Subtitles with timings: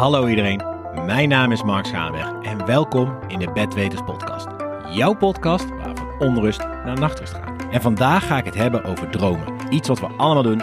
[0.00, 0.62] Hallo iedereen,
[1.06, 4.46] mijn naam is Mark Schaanweg en welkom in de Bedweters podcast.
[4.90, 7.66] Jouw podcast waar van onrust naar nachtrust gaat.
[7.70, 9.46] En vandaag ga ik het hebben over dromen.
[9.70, 10.62] Iets wat we allemaal doen,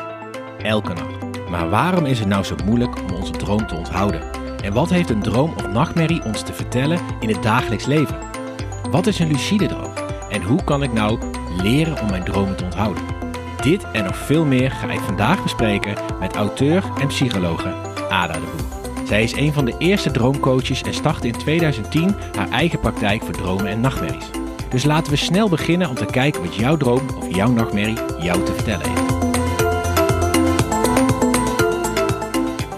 [0.57, 1.49] elke nacht.
[1.49, 4.21] Maar waarom is het nou zo moeilijk om onze droom te onthouden?
[4.63, 8.17] En wat heeft een droom of nachtmerrie ons te vertellen in het dagelijks leven?
[8.91, 9.93] Wat is een lucide droom?
[10.29, 11.19] En hoe kan ik nou
[11.61, 13.03] leren om mijn dromen te onthouden?
[13.61, 17.73] Dit en nog veel meer ga ik vandaag bespreken met auteur en psychologe
[18.09, 18.76] Ada de Boer.
[19.07, 23.33] Zij is een van de eerste droomcoaches en startte in 2010 haar eigen praktijk voor
[23.33, 24.29] dromen en nachtmerries.
[24.69, 28.45] Dus laten we snel beginnen om te kijken wat jouw droom of jouw nachtmerrie jou
[28.45, 29.15] te vertellen heeft.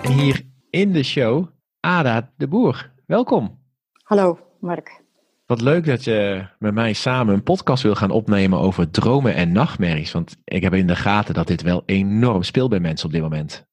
[0.03, 1.47] En hier in de show
[1.79, 2.91] Ada de Boer.
[3.05, 3.59] Welkom.
[4.03, 5.01] Hallo Mark.
[5.45, 9.51] Wat leuk dat je met mij samen een podcast wil gaan opnemen over dromen en
[9.51, 10.11] nachtmerries.
[10.11, 13.21] Want ik heb in de gaten dat dit wel enorm speelt bij mensen op dit
[13.21, 13.67] moment.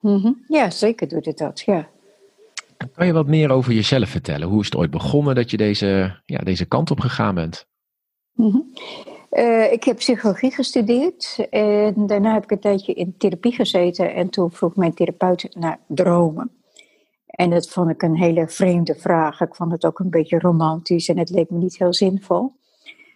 [0.00, 0.32] Mhm.
[0.46, 1.88] Ja, zeker doet het dat, ja.
[2.94, 4.48] Kan je wat meer over jezelf vertellen?
[4.48, 7.66] Hoe is het ooit begonnen dat je deze, ja, deze kant op gegaan bent?
[8.32, 8.60] Mhm.
[9.30, 14.14] Eh, ik heb psychologie gestudeerd en daarna heb ik een tijdje in therapie gezeten.
[14.14, 16.50] En toen vroeg mijn therapeut naar dromen.
[17.26, 19.40] En dat vond ik een hele vreemde vraag.
[19.40, 22.52] Ik vond het ook een beetje romantisch en het leek me niet heel zinvol.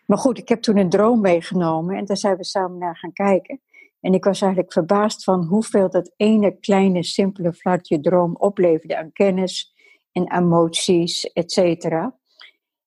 [0.06, 3.12] Maar goed, ik heb toen een droom meegenomen en daar zijn we samen naar gaan
[3.12, 3.60] kijken.
[4.04, 9.12] En ik was eigenlijk verbaasd van hoeveel dat ene kleine, simpele vlakje droom opleverde aan
[9.12, 9.74] kennis
[10.12, 12.18] en emoties, et cetera.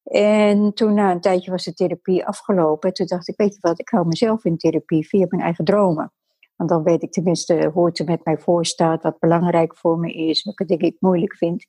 [0.04, 2.94] En toen na een tijdje was de therapie afgelopen.
[2.94, 6.14] Toen dacht ik, weet je wat, ik hou mezelf in therapie via mijn eigen dromen.
[6.56, 10.00] Want dan weet ik tenminste hoe het er met mij voor staat, wat belangrijk voor
[10.00, 11.66] me is, welke dingen ik moeilijk vind.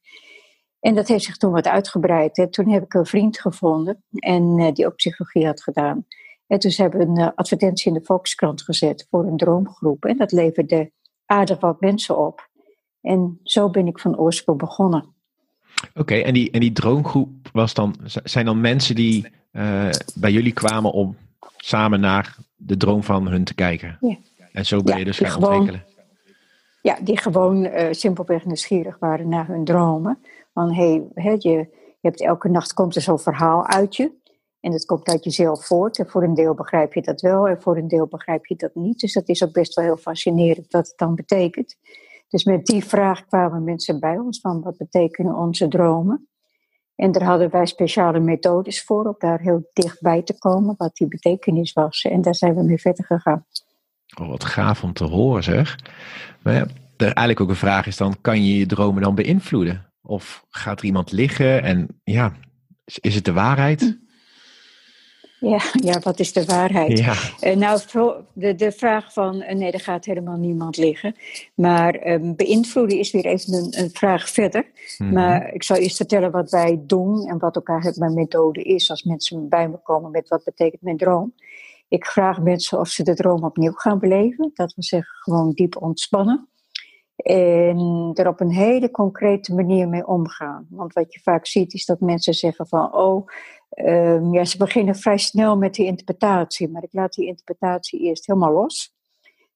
[0.81, 2.37] En dat heeft zich toen wat uitgebreid.
[2.37, 2.51] Hè.
[2.51, 6.07] Toen heb ik een vriend gevonden en uh, die ook psychologie had gedaan.
[6.49, 10.05] En toen hebben we een uh, advertentie in de Volkskrant gezet voor een droomgroep.
[10.05, 10.91] En dat leverde
[11.27, 12.49] aardig wat mensen op.
[13.01, 15.05] En zo ben ik van oorsprong begonnen.
[15.95, 20.53] Oké, en, die, en die droomgroep was dan, zijn dan mensen die uh, bij jullie
[20.53, 21.17] kwamen om
[21.57, 23.99] samen naar de droom van hun te kijken?
[24.01, 24.17] Ja.
[24.53, 25.87] En zo ben je Ja, dus gaan gewoon- ontwikkelen.
[26.83, 30.19] Ja, die gewoon eh, simpelweg nieuwsgierig waren naar hun dromen.
[30.55, 31.69] Van hé, hey, je, je
[32.01, 34.13] hebt elke nacht komt er zo'n verhaal uit je.
[34.61, 35.99] En dat komt uit jezelf voort.
[35.99, 38.75] En voor een deel begrijp je dat wel en voor een deel begrijp je dat
[38.75, 39.01] niet.
[39.01, 41.77] Dus dat is ook best wel heel fascinerend wat het dan betekent.
[42.29, 46.29] Dus met die vraag kwamen mensen bij ons van wat betekenen onze dromen.
[46.95, 51.09] En daar hadden wij speciale methodes voor om daar heel dichtbij te komen wat die
[51.09, 52.03] betekenis was.
[52.03, 53.47] En daar zijn we mee verder gegaan.
[54.21, 55.79] Oh, wat gaaf om te horen zeg.
[56.43, 56.67] Maar ja,
[56.97, 59.93] eigenlijk ook een vraag is dan, kan je je dromen dan beïnvloeden?
[60.03, 62.33] Of gaat er iemand liggen en ja,
[62.85, 63.99] is, is het de waarheid?
[65.41, 66.99] Ja, ja, wat is de waarheid?
[66.99, 67.81] Ja, Eh, nou,
[68.33, 71.15] de, de vraag van, eh, nee, er gaat helemaal niemand liggen.
[71.55, 74.67] Maar ehm, beïnvloeden is weer even een, een vraag verder.
[74.99, 75.13] Mhm.
[75.13, 78.91] Maar ik zal eerst vertellen wat wij doen en wat ook eigenlijk mijn methode is.
[78.91, 81.35] Als mensen bij me komen met wat betekent mijn droom.
[81.89, 84.51] Ik vraag mensen of ze de droom opnieuw gaan beleven.
[84.55, 86.49] Dat wil zeggen gewoon diep ontspannen.
[87.19, 90.67] En er op een hele concrete manier mee omgaan.
[90.71, 92.95] Want wat je vaak ziet is dat mensen zeggen van...
[92.95, 93.27] oh,
[93.71, 96.69] ehm, ja, ze beginnen vrij snel met die interpretatie.
[96.69, 98.97] Maar ik laat die interpretatie eerst helemaal los.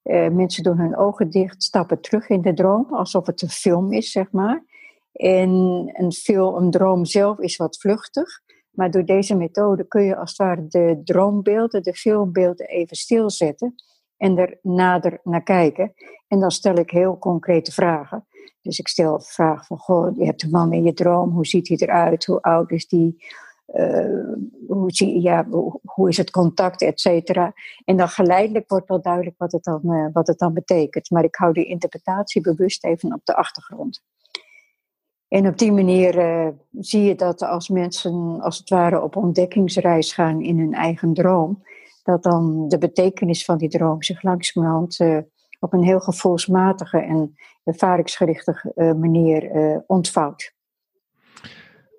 [0.02, 2.86] Eh, mensen doen hun ogen dicht, stappen terug in de droom.
[2.90, 4.64] Alsof het een film is, zeg maar.
[5.12, 5.50] En
[5.92, 8.40] een, film, een droom zelf is wat vluchtig.
[8.70, 13.74] Maar door deze methode kun je als het ware de droombeelden, de filmbeelden even stilzetten.
[14.22, 15.92] En er nader naar kijken.
[16.28, 18.26] En dan stel ik heel concrete vragen.
[18.60, 21.30] Dus ik stel de vraag van, goh, je hebt een man in je droom.
[21.30, 22.24] Hoe ziet hij eruit?
[22.24, 23.24] Hoe oud is die?
[23.66, 24.32] Eh,
[24.68, 25.46] hoe, zie, ja,
[25.84, 27.52] hoe, is het contact, et cetera.
[27.84, 31.10] En dan geleidelijk wordt wel duidelijk wat het, dan, eh, wat het dan betekent.
[31.10, 34.02] Maar ik hou die interpretatie bewust even op de achtergrond.
[35.28, 40.12] En op die manier eh, zie je dat als mensen als het ware op ontdekkingsreis
[40.12, 41.62] gaan in hun eigen droom,
[42.02, 45.18] dat dan de betekenis van die droom zich langzamerhand eh,
[45.60, 47.34] op een heel gevoelsmatige en
[47.64, 50.54] ervaringsgerichte eh, manier eh, ontvouwt.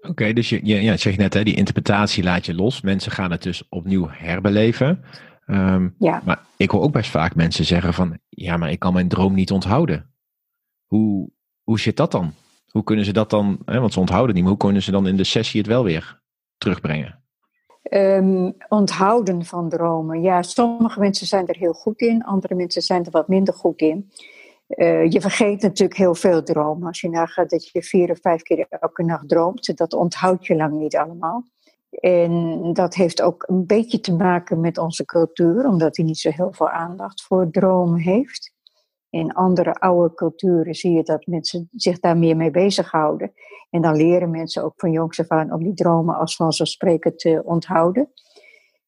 [0.02, 2.82] Oké, dus je, je ja, zeg je net, hè, die interpretatie laat je los.
[2.82, 5.04] Mensen gaan het dus opnieuw herbeleven.
[5.46, 6.22] Ehm, Ja.
[6.26, 9.34] Maar ik hoor ook best vaak mensen zeggen van, ja, maar ik kan mijn droom
[9.34, 10.14] niet onthouden.
[10.86, 11.30] Hoe,
[11.64, 12.34] hoe zit dat dan?
[12.68, 15.08] Hoe kunnen ze dat dan, hè, want ze onthouden niet, maar hoe kunnen ze dan
[15.08, 16.22] in de sessie het wel weer
[16.58, 17.23] terugbrengen?
[17.84, 20.22] Ehm, onthouden van dromen.
[20.22, 23.82] Ja, sommige mensen zijn er heel goed in, andere mensen zijn er wat minder goed
[23.82, 24.12] in.
[24.68, 26.88] Eh, je vergeet natuurlijk heel veel dromen.
[26.88, 30.56] Als je nagaat dat je vier of vijf keer elke nacht droomt, dat onthoud je
[30.56, 31.44] lang niet allemaal.
[31.90, 36.30] En dat heeft ook een beetje te maken met onze cultuur, omdat die niet zo
[36.30, 38.53] heel veel aandacht voor dromen heeft.
[39.14, 43.34] In andere oude culturen zie je dat mensen zich daar meer mee bezighouden.
[43.70, 47.42] En dan leren mensen ook van jongs af aan om die dromen als vanzelfsprekend te
[47.46, 48.12] onthouden.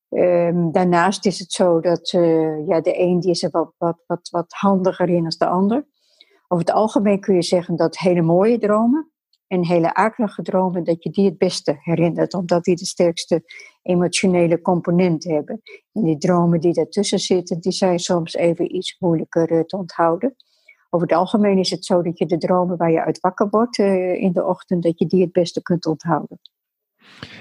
[0.09, 4.03] Um, daarnaast is het zo dat uh, ja, de een die is er wat, wat,
[4.07, 5.87] wat, wat handiger in dan de ander.
[6.47, 9.11] Over het algemeen kun je zeggen dat hele mooie dromen
[9.47, 13.43] en hele akelige dromen, dat je die het beste herinnert, omdat die de sterkste
[13.81, 15.61] emotionele component hebben.
[15.91, 20.35] En die dromen die daartussen zitten, die zijn soms even iets moeilijker uh, te onthouden.
[20.89, 23.77] Over het algemeen is het zo dat je de dromen waar je uit wakker wordt
[23.77, 26.39] uh, in de ochtend, dat je die het beste kunt onthouden.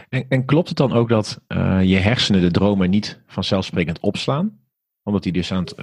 [0.09, 4.63] En, en klopt het dan ook dat uh, je hersenen de dromen niet vanzelfsprekend opslaan?
[5.03, 5.75] Omdat hij dus aan het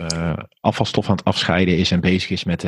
[0.60, 2.64] afvalstof aan het afscheiden is en bezig is met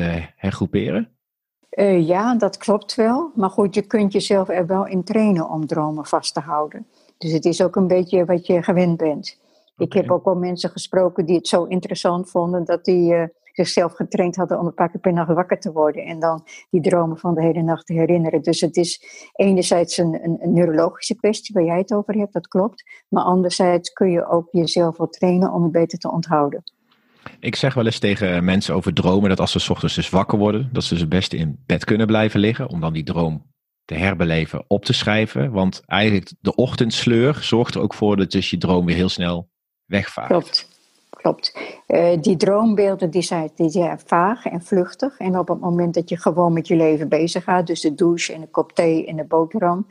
[1.76, 2.06] uh, hergroeperen?
[2.06, 3.32] ja, dat klopt wel.
[3.36, 6.88] Maar goed, je kunt jezelf er wel in trainen om dromen vast te houden.
[7.18, 9.40] Dus het is ook een beetje wat je gewend bent.
[9.74, 9.88] Okay.
[9.88, 14.36] Ik heb ook wel mensen gesproken die het zo interessant vonden dat die zichzelf getraind
[14.36, 17.36] hadden om een paar keer per nacht wakker te worden en dan die dromen van
[17.36, 18.42] de hele nacht te herinneren.
[18.42, 19.04] Dus het is
[19.34, 22.84] enerzijds een, een, een neurologische kwestie waar jij het over hebt, dat klopt.
[23.10, 26.64] Maar anderzijds kun je ook jezelf wel trainen om het beter te onthouden.
[27.40, 30.70] Ik zeg wel eens tegen mensen over dromen dat als ze ochtends dus wakker worden,
[30.72, 33.52] dat ze het beste in bed kunnen blijven liggen om dan die droom
[33.86, 35.52] te herbeleven, op te schrijven.
[35.52, 39.50] Want eigenlijk de ochtendsleur zorgt er ook voor dat dus je droom weer heel snel
[39.86, 40.28] wegvaart.
[40.28, 40.72] Klopt
[41.24, 41.58] klopt.
[41.88, 45.18] Uh, die droombeelden die zijn, die zijn vaag en vluchtig.
[45.18, 48.34] En op het moment dat je gewoon met je leven bezig gaat, dus de douche
[48.34, 49.88] en de kop thee en de boterham,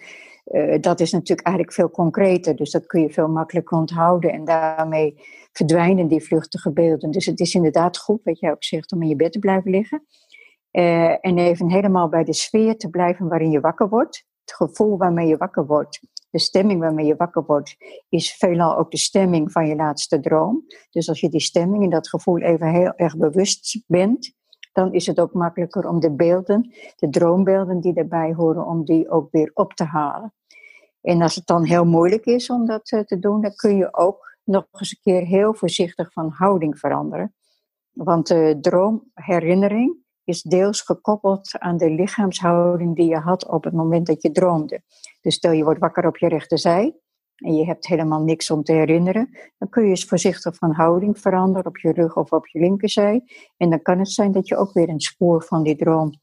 [0.46, 2.56] uh, dat is natuurlijk eigenlijk veel concreter.
[2.56, 4.32] Dus dat kun je veel makkelijker onthouden.
[4.32, 5.20] En daarmee
[5.52, 7.10] verdwijnen die vluchtige beelden.
[7.10, 9.70] Dus het is inderdaad goed, wat jij ook zegt, om in je bed te blijven
[9.70, 10.06] liggen.
[10.72, 14.26] Uh, en even helemaal bij de sfeer te blijven waarin je wakker wordt.
[14.44, 16.00] Het gevoel waarmee je wakker wordt
[16.32, 17.76] de stemming waarmee je wakker wordt,
[18.08, 20.64] is veelal ook de stemming van je laatste droom.
[20.90, 24.32] Dus als je die stemming en dat gevoel even heel erg bewust bent,
[24.72, 29.10] dan is het ook makkelijker om de beelden, de droombeelden die daarbij horen, om die
[29.10, 30.34] ook weer op te halen.
[31.00, 33.94] En als het dan heel moeilijk is om dat eh, te doen, dan kun je
[33.94, 37.34] ook nog eens een keer heel voorzichtig van houding veranderen.
[37.90, 44.06] Want de droomherinnering is deels gekoppeld aan de lichaamshouding die je had op het moment
[44.06, 44.82] dat je droomde.
[45.20, 46.96] Dus stel je wordt wakker op je rechterzij
[47.36, 51.18] en je hebt helemaal niks om te herinneren, dan kun je eens voorzichtig van houding
[51.18, 53.22] veranderen op je rug of op je linkerzij.
[53.56, 56.20] En dan kan het zijn dat je ook weer een spoor van die droom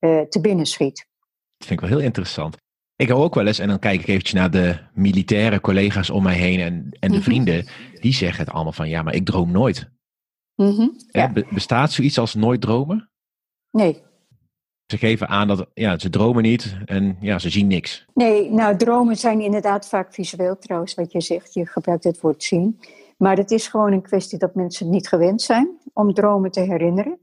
[0.00, 1.08] uh, te binnen schiet.
[1.56, 2.56] Dat vind ik wel heel interessant.
[2.96, 6.22] Ik hou ook wel eens, en dan kijk ik eventjes naar de militaire collega's om
[6.22, 7.24] mij heen en, en de mhm.
[7.24, 7.66] vrienden,
[8.00, 9.90] die zeggen het allemaal van ja, maar ik droom nooit.
[10.54, 11.32] Mm -hmm, ja.
[11.50, 13.10] Bestaat zoiets als nooit dromen?
[13.70, 14.02] Nee.
[14.86, 18.06] Ze geven aan dat ja, ze dromen niet en ja, ze zien niks.
[18.14, 21.54] Nee, nou dromen zijn inderdaad vaak visueel trouwens, wat je zegt.
[21.54, 22.80] Je gebruikt het woord zien.
[23.16, 27.18] Maar het is gewoon een kwestie dat mensen niet gewend zijn om dromen te herinneren.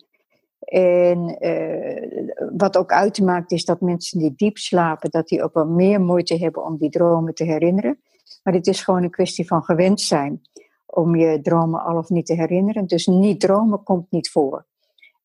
[0.65, 5.67] En uh, wat ook uitmaakt is dat mensen die diep slapen, dat die ook wel
[5.67, 7.99] meer moeite hebben om die dromen te herinneren.
[8.43, 10.41] Maar het is gewoon een kwestie van gewend zijn
[10.85, 12.87] om je dromen al of niet te herinneren.
[12.87, 14.65] Dus niet dromen komt niet voor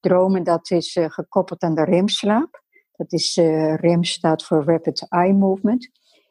[0.06, 2.62] dromen, dat is uh, gekoppeld aan de remslaap.
[2.96, 5.90] Dat is, uh, REM staat voor Rapid Eye Movement.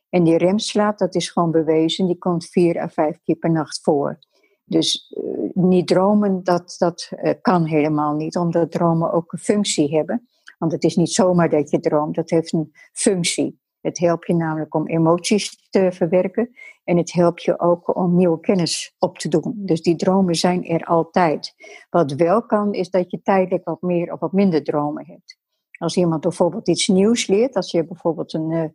[0.10, 3.80] En die remslaap, dat is gewoon bewezen, die komt vier à vijf keer per nacht
[3.84, 4.20] voor.
[4.66, 10.28] Dus uh, niet dromen, dat, dat kan helemaal niet, omdat dromen ook een functie hebben.
[10.58, 13.60] Want het is niet zomaar dat je droomt, dat heeft een functie.
[13.82, 16.50] Het helpt je namelijk om emoties te verwerken
[16.84, 19.54] en het helpt je ook om nieuwe kennis op te doen.
[19.56, 21.54] Dus die dromen zijn er altijd.
[21.90, 25.38] Wat wel kan, is dat je tijdelijk wat meer of wat minder dromen hebt.
[25.78, 28.66] Als iemand bijvoorbeeld iets nieuws leert, als je bijvoorbeeld een uh,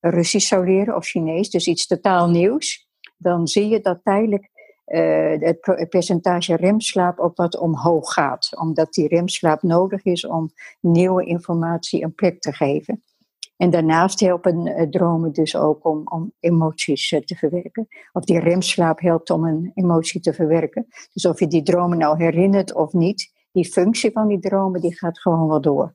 [0.00, 4.50] Russisch zou leren of Chinees, dus iets totaal nieuws, dan zie je dat tijdelijk
[5.40, 8.50] het percentage remslaap ook wat omhoog gaat.
[8.58, 13.02] Omdat die remslaap nodig is om nieuwe informatie een plek te geven.
[13.58, 17.88] En daarnaast helpen uh, dromen dus ook om, om emoties uh, te verwerken.
[18.12, 20.86] Of die remslaap helpt om een emotie te verwerken.
[21.12, 24.96] Dus of je die dromen nou herinnert of niet, die functie van die dromen die
[24.96, 25.94] gaat gewoon wel door.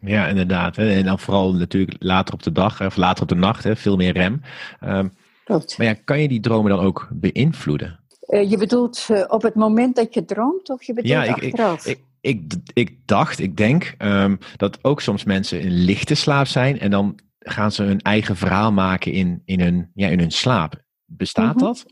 [0.00, 0.76] Ja, inderdaad.
[0.76, 0.90] Hè.
[0.90, 3.96] En dan vooral natuurlijk later op de dag of later op de nacht, hè, veel
[3.96, 4.40] meer rem.
[4.84, 5.12] Um,
[5.44, 5.78] Klopt.
[5.78, 7.99] Maar ja, kan je die dromen dan ook beïnvloeden?
[8.30, 11.86] Uh, je bedoelt op het moment dat je droomt of je bedoelt ja, ik, achteraf?
[11.86, 16.46] Ik, ik, ik, ik dacht, ik denk um, dat ook soms mensen in lichte slaap
[16.46, 20.30] zijn en dan gaan ze hun eigen verhaal maken in, in, hun, ja, in hun
[20.30, 20.82] slaap.
[21.04, 21.64] Bestaat mhm.
[21.64, 21.84] dat?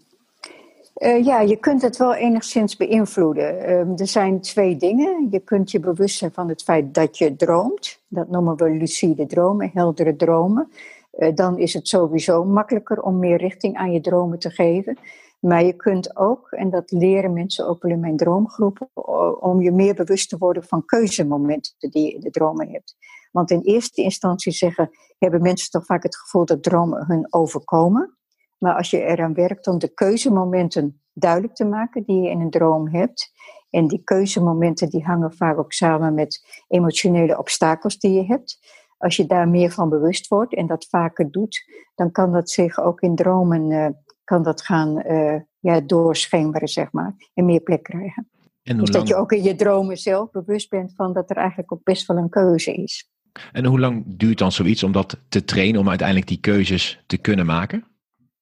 [0.98, 3.70] Uh, ja, je kunt het wel enigszins beïnvloeden.
[3.70, 5.28] Um, er zijn twee dingen.
[5.30, 8.00] Je kunt je bewust zijn van het feit dat je droomt.
[8.08, 10.70] Dat noemen we lucide dromen, heldere dromen.
[11.18, 14.98] Uh, dan is het sowieso makkelijker om meer richting aan je dromen te geven.
[15.38, 18.90] Maar je kunt ook, en dat leren mensen ook wel in mijn droomgroepen,
[19.40, 22.96] om je meer bewust te worden van keuzemomenten die je in de dromen hebt.
[23.32, 28.16] Want in eerste instantie zeggen, hebben mensen toch vaak het gevoel dat dromen hun overkomen.
[28.58, 32.50] Maar als je eraan werkt om de keuzemomenten duidelijk te maken die je in een
[32.50, 33.30] droom hebt,
[33.70, 38.58] en die keuzemomenten die hangen vaak ook samen met emotionele obstakels die je hebt.
[38.96, 41.64] Als je daar meer van bewust wordt en dat vaker doet,
[41.94, 43.86] dan kan dat zich ook in dromen uh,
[44.28, 48.28] kan dat gaan uh, ja, doorschemeren, zeg maar, en meer plek krijgen.
[48.62, 51.82] dus dat je ook in je dromen zelf bewust bent van dat er eigenlijk ook
[51.82, 53.10] best wel een keuze is.
[53.52, 57.16] En hoe lang duurt dan zoiets om dat te trainen, om uiteindelijk die keuzes te
[57.16, 57.84] kunnen maken?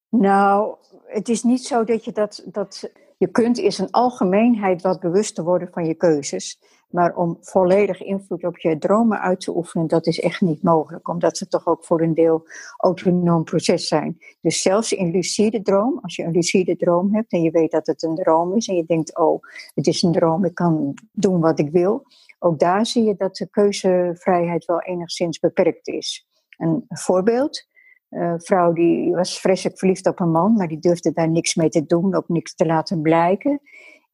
[0.09, 0.77] Nou,
[1.07, 5.45] het is niet zo dat je dat, dat je kunt is een algemeenheid wat bewuster
[5.45, 6.59] worden van je keuzes.
[6.87, 11.09] Maar om volledig invloed op je dromen uit te oefenen, dat is echt niet mogelijk.
[11.09, 14.19] Omdat ze toch ook voor een deel autonoom proces zijn.
[14.41, 17.87] Dus zelfs in lucide droom, als je een lucide droom hebt en je weet dat
[17.87, 19.41] het een droom is en je denkt, oh,
[19.75, 22.03] het is een droom, ik kan doen wat ik wil.
[22.39, 26.29] Ook daar zie je dat de keuzevrijheid wel enigszins beperkt is.
[26.57, 27.69] Een voorbeeld,
[28.09, 31.69] een vrouw die was vreselijk verliefd op een man, maar die durfde daar niks mee
[31.69, 33.61] te doen, ook niks te laten blijken.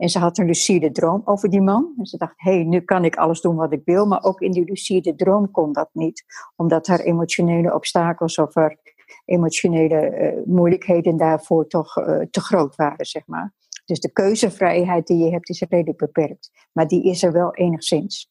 [0.03, 1.95] En ze had een lucide droom over die man.
[1.99, 4.07] En ze dacht, hé, hey, nu kan ik alles doen wat ik wil.
[4.07, 6.25] Maar ook in die lucide droom kon dat niet.
[6.57, 8.77] Omdat haar emotionele obstakels of haar
[9.25, 13.55] emotionele uh, moeilijkheden daarvoor toch uh, te groot waren, zeg maar.
[13.85, 16.51] Dus de keuzevrijheid die je hebt is redelijk beperkt.
[16.73, 18.31] Maar die is er wel enigszins.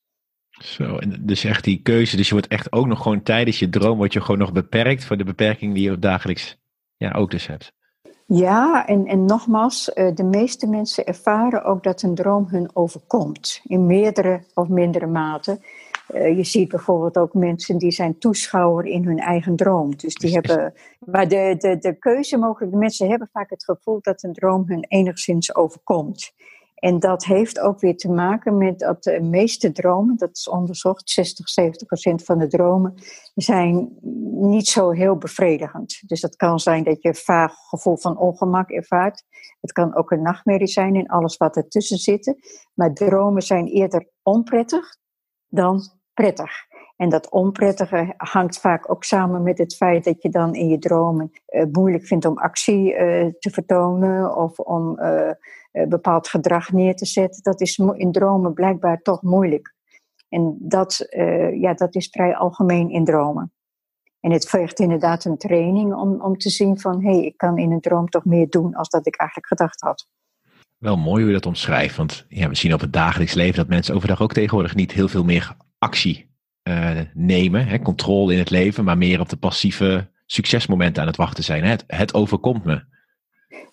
[0.50, 2.16] Zo, en dus echt die keuze.
[2.16, 5.06] Dus je wordt echt ook nog gewoon tijdens je droom word je gewoon nog beperkt
[5.06, 6.58] voor de beperking die je dagelijks
[6.98, 7.74] ja, ook dus hebt.
[8.34, 13.62] Ja, en, en nogmaals, eh, de meeste mensen ervaren ook dat een droom hun overkomt.
[13.64, 15.60] In meerdere of mindere mate.
[16.08, 19.96] Eh, je ziet bijvoorbeeld ook mensen die zijn toeschouwer in hun eigen droom.
[19.96, 20.74] Dus die hebben.
[21.06, 22.72] Maar de, de, de keuze mogelijk.
[22.72, 26.32] De mensen hebben vaak het gevoel dat een droom hun enigszins overkomt.
[26.82, 31.10] En dat heeft ook weer te maken met dat de meeste dromen, dat is onderzocht,
[31.10, 32.94] 60, 70 procent van de dromen,
[33.36, 33.98] zijn
[34.32, 36.02] niet zo heel bevredigend.
[36.06, 39.24] Dus dat kan zijn dat je een vaag gevoel van ongemak ervaart.
[39.60, 42.36] Het kan ook een nachtmerrie zijn en alles wat ertussen zit.
[42.74, 44.98] Maar dromen zijn eerder onprettig
[45.48, 45.82] dan
[46.14, 46.52] prettig.
[46.96, 50.80] En dat onprettige hangt vaak ook samen met het feit dat je dan in je
[50.80, 52.98] dromen uh, moeilijk vindt om actie uh,
[53.40, 55.32] te vertonen of om uh,
[55.72, 57.44] bepaald gedrag neer te zetten.
[57.44, 59.76] Dat is in dromen blijkbaar toch moeilijk.
[60.30, 61.08] En dat,
[61.54, 63.52] ja, dat is vrij algemeen in dromen.
[64.20, 67.58] En het vergt inderdaad een training om, om te zien van hé, hey, ik kan
[67.58, 70.08] in een droom toch meer doen als dat ik eigenlijk gedacht had.
[70.78, 73.68] Wel mooi hoe je dat omschrijft, want ja, we zien op het dagelijks leven dat
[73.68, 76.30] mensen overdag ook tegenwoordig niet heel veel meer actie
[76.64, 81.18] uh, nemen, hè, controle in het leven, maar meer op de passieve succesmomenten aan het
[81.18, 81.64] wachten zijn.
[81.64, 82.84] Het, het overkomt me.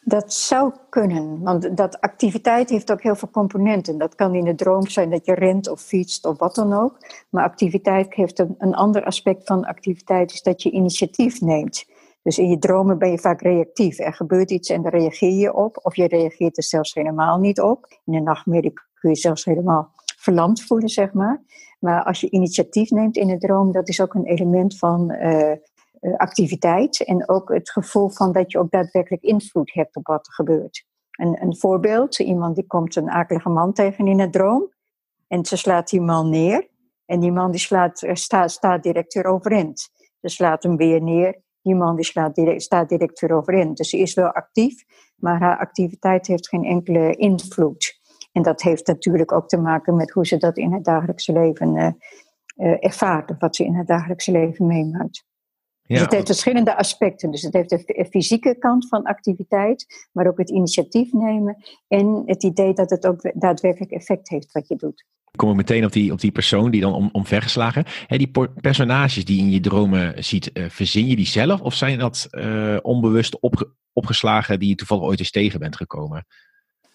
[0.01, 3.99] Dat zou kunnen, want dat activiteit heeft ook heel veel componenten.
[3.99, 6.97] Dat kan in de droom zijn dat je rent of fietst of wat dan ook.
[7.31, 11.85] Maar activiteit heeft een, een ander aspect van activiteit, is dat je initiatief neemt.
[12.23, 13.99] Dus in je dromen ben je vaak reactief.
[13.99, 17.61] Er gebeurt iets en daar reageer je op, of je reageert er zelfs helemaal niet
[17.61, 18.01] op.
[18.05, 21.43] In de nachtmerrie kun je zelfs helemaal verlamd voelen, zeg maar.
[21.79, 25.53] Maar als je initiatief neemt in een droom, dat is ook een element van uh,
[26.17, 27.05] activiteit.
[27.05, 30.87] En ook het gevoel van dat je ook daadwerkelijk invloed hebt op wat er gebeurt.
[31.11, 34.73] Een, een voorbeeld, iemand die komt een akelige man tegen in een droom.
[35.29, 36.69] En ze slaat die man neer.
[37.07, 39.91] En die man die slaat, eh, staat, staat direct weer overeind.
[40.21, 41.43] Ze slaat hem weer neer.
[41.63, 43.77] Die man die slaat staat direct weer overeind.
[43.77, 44.85] Dus ze is wel actief,
[45.17, 47.99] maar haar activiteit heeft geen enkele invloed.
[48.33, 51.75] En dat heeft natuurlijk ook te maken met hoe ze dat in het dagelijkse leven
[51.75, 55.25] uh, ervaart, of wat ze in het dagelijkse leven meemaakt.
[55.89, 57.31] Dus het heeft verschillende aspecten.
[57.31, 61.57] Dus het heeft de fysieke kant van activiteit, maar ook het initiatief nemen
[61.89, 65.07] en het idee dat het ook daadwerkelijk effect heeft wat je doet.
[65.31, 67.85] Ik kom meteen op die, op die persoon die dan om, omvergeslagen.
[68.07, 68.31] He, die
[68.61, 72.27] personages die je in je dromen ziet, uh, verzin je die zelf of zijn dat
[72.31, 76.27] uh, onbewust opge opgeslagen die je toevallig ooit eens tegen bent gekomen?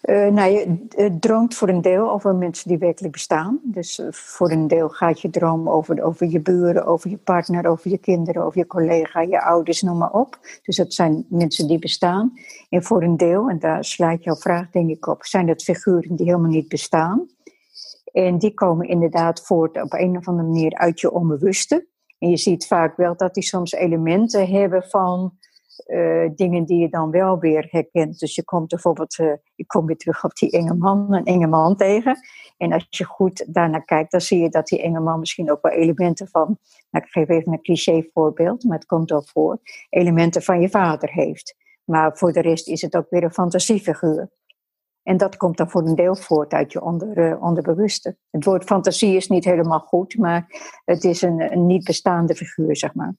[0.04, 3.60] Uh, nou, je droomt voor een deel over mensen die werkelijk bestaan.
[3.62, 7.66] Dus uh, voor een deel gaat je droom over, over je buren, over je partner,
[7.66, 10.38] over je kinderen, over je collega, je ouders, noem maar op.
[10.62, 12.32] Dus dat zijn mensen die bestaan.
[12.68, 16.16] En voor een deel, en daar slaat jouw vraag denk ik op, zijn dat figuren
[16.16, 17.26] die helemaal niet bestaan.
[18.12, 21.86] En die komen inderdaad voort op een of andere manier uit je onbewuste.
[22.18, 25.32] En je ziet vaak wel dat die soms elementen hebben van
[25.86, 28.18] uh, dingen die je dan wel weer herkent.
[28.18, 31.46] Dus je komt bijvoorbeeld, uh, ik kom weer terug op die enge man, een enge
[31.46, 32.18] man tegen.
[32.56, 35.62] En als je goed daarnaar kijkt, dan zie je dat die enge man misschien ook
[35.62, 36.58] wel elementen van,
[36.90, 40.68] nou, ik geef even een cliché voorbeeld, maar het komt ook voor, elementen van je
[40.68, 41.56] vader heeft.
[41.84, 44.30] Maar voor de rest is het ook weer een fantasiefiguur.
[45.02, 48.16] En dat komt dan voor een deel voort uit je onder, uh, onderbewuste.
[48.30, 50.46] Het woord fantasie is niet helemaal goed, maar
[50.84, 53.14] het is een, een niet bestaande figuur, zeg maar.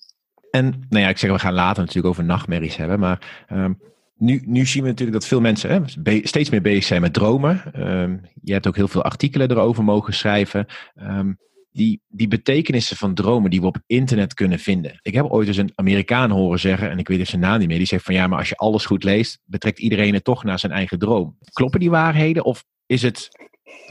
[0.55, 3.79] En nou ja, ik zeg, we gaan later natuurlijk over nachtmerries hebben, maar um,
[4.17, 5.69] nu, nu zien we natuurlijk dat veel mensen
[6.03, 7.81] hè, steeds meer bezig zijn met dromen.
[7.87, 10.65] Um, je hebt ook heel veel artikelen erover mogen schrijven.
[10.95, 11.37] Um,
[11.71, 14.99] die, die betekenissen van dromen die we op internet kunnen vinden.
[15.01, 17.77] Ik heb ooit eens een Amerikaan horen zeggen, en ik weet zijn naam niet meer,
[17.77, 20.59] die zegt van ja, maar als je alles goed leest, betrekt iedereen het toch naar
[20.59, 21.37] zijn eigen droom.
[21.53, 23.29] Kloppen die waarheden of is het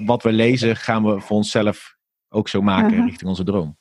[0.05, 1.97] wat we lezen, gaan we voor onszelf
[2.29, 3.77] ook zo maken richting onze droom?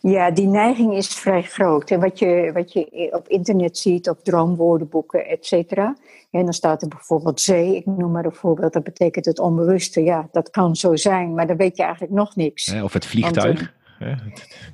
[0.00, 1.90] Ja, die neiging is vrij groot.
[1.90, 5.96] En wat je, wat je op internet ziet, op droomwoordenboeken, et cetera.
[6.30, 10.02] En dan staat er bijvoorbeeld zee, ik noem maar een voorbeeld, dat betekent het onbewuste.
[10.02, 12.74] Ja, dat kan zo zijn, maar dan weet je eigenlijk nog niks.
[12.82, 13.76] Of het vliegtuig.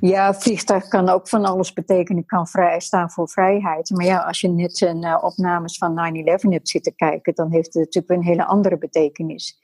[0.01, 3.91] ja, vliegtuig kan ook van alles betekenen, kan vrij, staan voor vrijheid.
[3.91, 7.85] Maar ja, als je net naar opnames van 9-11 hebt zitten kijken, dan heeft het
[7.85, 9.59] natuurlijk een hele andere betekenis.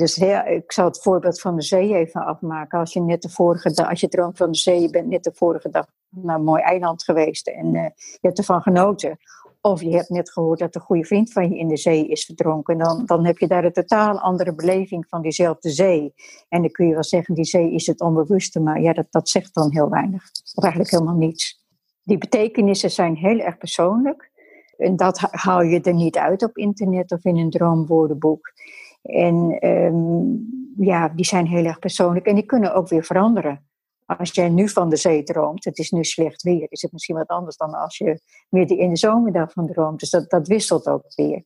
[0.00, 2.78] Dus ja, ik zal het voorbeeld van de zee even afmaken.
[2.78, 5.24] Als je net de vorige dag, als je droomt van de zee, je bent net
[5.24, 9.18] de vorige dag naar een mooi eiland geweest en uh, je hebt ervan genoten.
[9.60, 12.24] Of je hebt net gehoord dat een goede vriend van je in de zee is
[12.24, 12.78] verdronken.
[12.78, 16.14] Dan, dan heb je daar een totaal andere beleving van diezelfde zee.
[16.48, 18.60] En dan kun je wel zeggen, die zee is het onbewuste.
[18.60, 20.22] Maar ja, dat, dat zegt dan heel weinig.
[20.54, 21.64] Of eigenlijk helemaal niets.
[22.02, 24.30] Die betekenissen zijn heel erg persoonlijk.
[24.76, 28.52] En dat haal je er niet uit op internet of in een droomwoordenboek.
[29.02, 33.68] En um, ja, die zijn heel erg persoonlijk en die kunnen ook weer veranderen.
[34.06, 37.16] Als jij nu van de zee droomt, het is nu slecht weer, is het misschien
[37.16, 40.00] wat anders dan als je midden in de zomer daarvan droomt.
[40.00, 41.44] Dus dat, dat wisselt ook weer.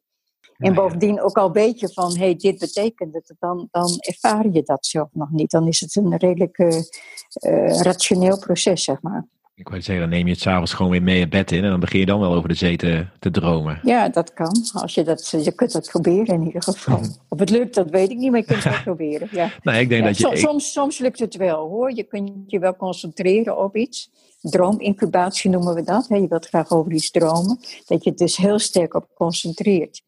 [0.56, 4.48] En bovendien ook al weet je van, hé, hey, dit betekent het, dan, dan ervaar
[4.50, 5.50] je dat zelf nog niet.
[5.50, 9.26] Dan is het een redelijk uh, uh, rationeel proces, zeg maar.
[9.56, 11.70] Ik wou zeggen, dan neem je het s'avonds gewoon weer mee het bed in en
[11.70, 13.80] dan begin je dan wel over de zee te, te dromen.
[13.82, 14.64] Ja, dat kan.
[14.72, 17.00] Als je, dat, je kunt dat proberen in ieder geval.
[17.28, 19.28] of het lukt, dat weet ik niet, maar je kunt het proberen.
[19.30, 19.50] Ja.
[19.62, 20.36] Nee, ik denk dat je...
[20.36, 21.94] Soms, soms lukt het wel hoor.
[21.94, 24.10] Je kunt je wel concentreren op iets.
[24.40, 26.06] Droomincubatie noemen we dat.
[26.08, 27.58] Je wilt graag over iets dromen.
[27.86, 30.02] Dat je het dus heel sterk op concentreert.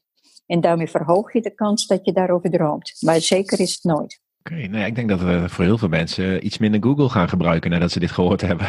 [0.46, 2.96] En daarmee verhoog je de kans dat je daarover droomt.
[3.00, 4.20] Maar zeker is het nooit.
[4.46, 7.08] Oké, okay, nou ja, ik denk dat we voor heel veel mensen iets minder Google
[7.08, 8.66] gaan gebruiken nadat ze dit gehoord hebben.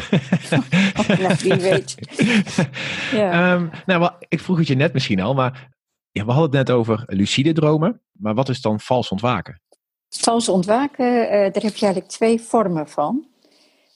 [1.43, 1.95] wie weet.
[3.11, 3.53] ja.
[3.53, 5.69] Um, nou, ik vroeg het je net misschien al, maar
[6.11, 8.01] ja, we hadden het net over lucide dromen.
[8.11, 9.61] Maar wat is dan vals ontwaken?
[10.09, 13.25] Vals ontwaken, uh, daar heb je eigenlijk twee vormen van.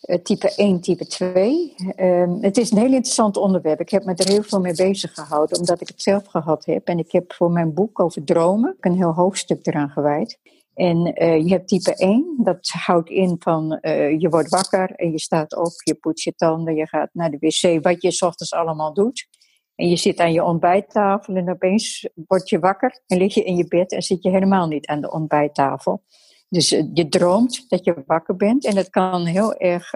[0.01, 1.75] Uh, type 1, type 2.
[1.77, 3.79] Uh, ehm, het is een heel interessant onderwerp.
[3.79, 6.87] Ik heb me er heel veel mee bezig gehouden, omdat ik het zelf gehad heb.
[6.87, 10.39] En ik heb voor mijn boek over dromen een heel hoofdstuk eraan gewijd.
[10.73, 15.11] En uh, je hebt type 1, dat houdt in van uh, je wordt wakker en
[15.11, 18.21] je staat op, je poetst je tanden, je gaat naar de wc, wat je s
[18.21, 19.27] ochtends allemaal doet.
[19.75, 23.55] En je zit aan je ontbijttafel en opeens word je wakker en lig je in
[23.55, 26.03] je bed en zit je helemaal niet aan de ontbijttafel.
[26.49, 29.93] Dus uh, je droomt dat je wakker bent en het kan heel erg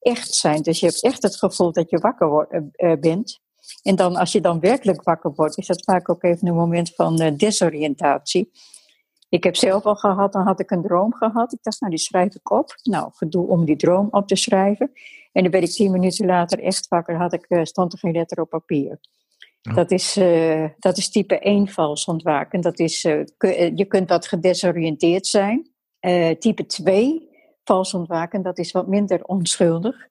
[0.00, 0.62] echt zijn.
[0.62, 2.46] Dus je hebt echt het gevoel dat je wakker
[3.00, 3.40] bent.
[3.82, 6.94] En dan als je dan werkelijk wakker wordt, is dat vaak ook even een moment
[6.94, 8.50] van desoriëntatie.
[9.32, 11.52] Ik heb zelf al gehad, dan had ik een droom gehad.
[11.52, 12.74] Ik dacht, nou, die schrijf ik op.
[12.82, 14.92] Nou, gedoe om die droom op te schrijven.
[15.32, 18.12] En dan ben ik tien minuten later echt wakker, had ik, eh, stond er geen
[18.12, 18.98] letter op papier.
[19.74, 22.60] Dat, is, uh, dat is type 1 vals ontwaken.
[22.60, 23.24] Dat is, uh,
[23.74, 25.70] je kunt wat gedesoriënteerd zijn.
[26.38, 27.28] type 2
[27.64, 30.08] vals ontwaken, dat is wat minder onschuldig.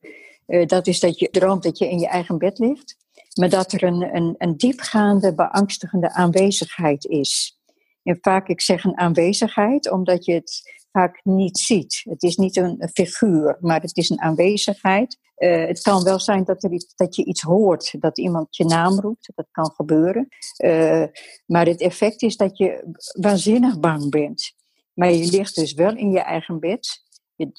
[0.65, 2.97] dat is dat je droomt dat je in je eigen bed ligt.
[3.39, 7.60] Maar dat er een, een, een diepgaande, beangstigende aanwezigheid is.
[8.03, 12.01] En vaak, ik zeg een aanwezigheid, omdat je het vaak niet ziet.
[12.03, 15.17] Het is niet een, figuur, maar het is een aanwezigheid.
[15.37, 18.99] Uh, het kan wel zijn dat, er dat je iets hoort, dat iemand je naam
[18.99, 19.31] roept.
[19.35, 20.27] Dat kan gebeuren.
[20.57, 21.03] Uh,
[21.45, 24.53] maar het effect is dat je waanzinnig bang bent.
[24.93, 27.03] Maar je ligt dus wel in je eigen bed.
[27.35, 27.49] Je,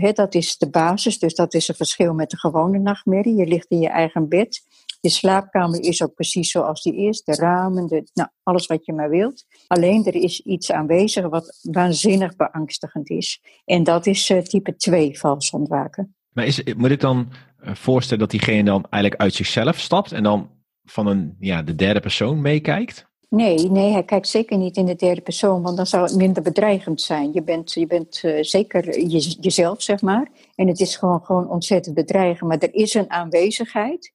[0.00, 3.34] je, dat is de basis, dus dat is een verschil met de gewone nachtmerrie.
[3.34, 4.62] Je ligt in je eigen bed.
[5.02, 7.22] Je slaapkamer is ook precies zoals die is.
[7.22, 9.44] De ramen, de, nou, alles wat je maar wilt.
[9.66, 13.42] Alleen er is iets aanwezig wat waanzinnig beangstigend is.
[13.64, 16.14] En dat is uh, type 2 vals ontwaken.
[16.32, 20.22] Maar is, moet ik dan eh, voorstellen dat diegene dan eigenlijk uit zichzelf stapt en
[20.22, 20.50] dan
[20.84, 23.10] van een, ja, de derde persoon meekijkt?
[23.28, 26.42] Nee, nee, hij kijkt zeker niet in de derde persoon, want dan zou het minder
[26.42, 27.32] bedreigend zijn.
[27.32, 29.00] Je bent, je bent uh, zeker
[29.40, 30.30] jezelf, zeg maar.
[30.54, 32.48] En het is gewoon, gewoon ontzettend bedreigend.
[32.48, 34.12] Maar er is een aanwezigheid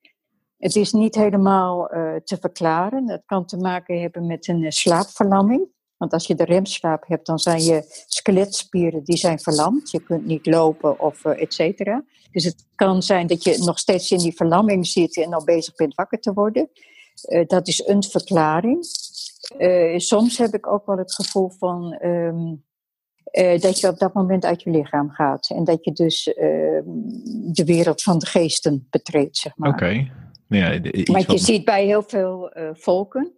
[0.58, 3.06] het is niet helemaal uh, te verklaren.
[3.06, 5.68] Dat kan te maken hebben met een uh, slaapverlamming.
[5.98, 9.92] Want als je de remslaap hebt, dan zijn je skeletspieren die zijn verlamd.
[9.92, 12.04] Je kunt niet lopen of uh, et cetera.
[12.32, 15.76] Dus het kan zijn dat je nog steeds in die verlamming zit en al bezig
[15.76, 16.70] bent wakker te worden.
[17.48, 18.86] dat is een verklaring.
[19.96, 22.56] soms heb ik ook wel het gevoel van ehm,
[23.60, 25.50] dat je op dat moment uit je lichaam gaat.
[25.50, 26.84] En dat je dus ehm,
[27.52, 29.70] de wereld van de geesten betreedt, zeg maar.
[29.70, 30.12] Oké.
[30.50, 33.32] Ja, Want je ziet bij heel veel volken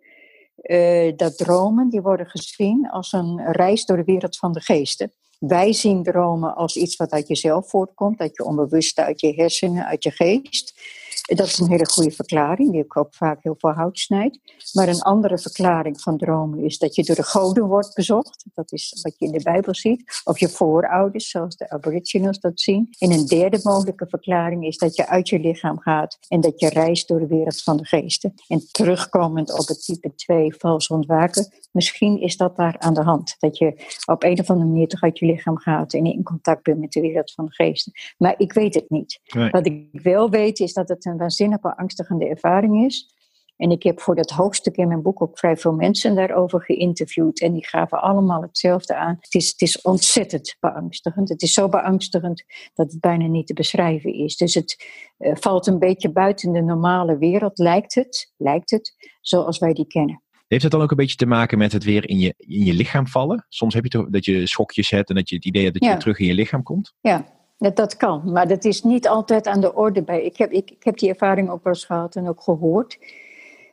[1.16, 5.12] dat dromen, die worden gezien als een reis door de wereld van de geesten.
[5.40, 9.86] Wij zien dromen als iets wat uit jezelf voortkomt, uit je onbewuste, uit je hersenen,
[9.86, 10.74] uit je geest.
[11.22, 14.40] Dat is een hele goede verklaring, die ik ook vaak heel veel hout snijd.
[14.74, 18.46] Maar een andere verklaring van dromen is dat je door de goden wordt bezocht.
[18.54, 20.22] Dat is wat je in de Bijbel ziet.
[20.24, 22.90] Of je voorouders, zoals de Aboriginals dat zien.
[23.00, 26.70] En een derde mogelijke verklaring is dat je uit je lichaam gaat en dat je
[26.70, 28.34] reist door de wereld van de geesten.
[28.48, 33.36] En terugkomend op het type 2 vals ontwaken, misschien is dat daar aan de hand.
[33.40, 36.64] Dat je op een of andere manier toch uit je lichaam gaat en in contact
[36.64, 37.92] bent met de wereld van de geesten.
[38.18, 39.20] Maar ik weet het niet.
[39.52, 43.14] Wat ik wel weet is dat het een waanzinnig beangstigende ervaring is.
[43.60, 47.42] En ik heb voor dat hoofdstuk in mijn boek ook vrij veel mensen daarover geïnterviewd.
[47.42, 49.18] En die gaven allemaal hetzelfde aan.
[49.20, 51.30] Het is, het is ontzettend beangstigend.
[51.30, 52.44] Het is zo beangstigend
[52.74, 54.38] dat het bijna niet te beschrijven is.
[54.38, 54.86] Dus het
[55.18, 59.88] uh, valt een beetje buiten de normale wereld, lijkt het, lijkt het, zoals wij die
[59.88, 60.24] kennen.
[60.48, 62.74] Heeft het dan ook een beetje te maken met het weer in je, in je
[62.74, 63.46] lichaam vallen?
[63.50, 65.84] Soms heb je toch dat je schokjes hebt en dat je het idee hebt dat
[65.84, 66.94] je weer terug in je lichaam komt?
[67.02, 70.24] Ja, dat, dat kan, maar dat is niet altijd aan de orde bij.
[70.24, 72.98] Ik heb, ik, heb die ervaring ook wel eens gehad en ook gehoord.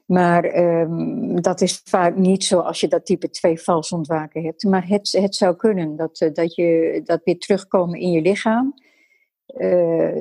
[0.07, 4.65] Maar um, dat is vaak niet zo als je dat type 2 vals ontwaken hebt.
[4.65, 8.75] Maar het, het zou kunnen dat, eh, dat je dat weer terugkomen in je lichaam.
[9.47, 10.17] Uh,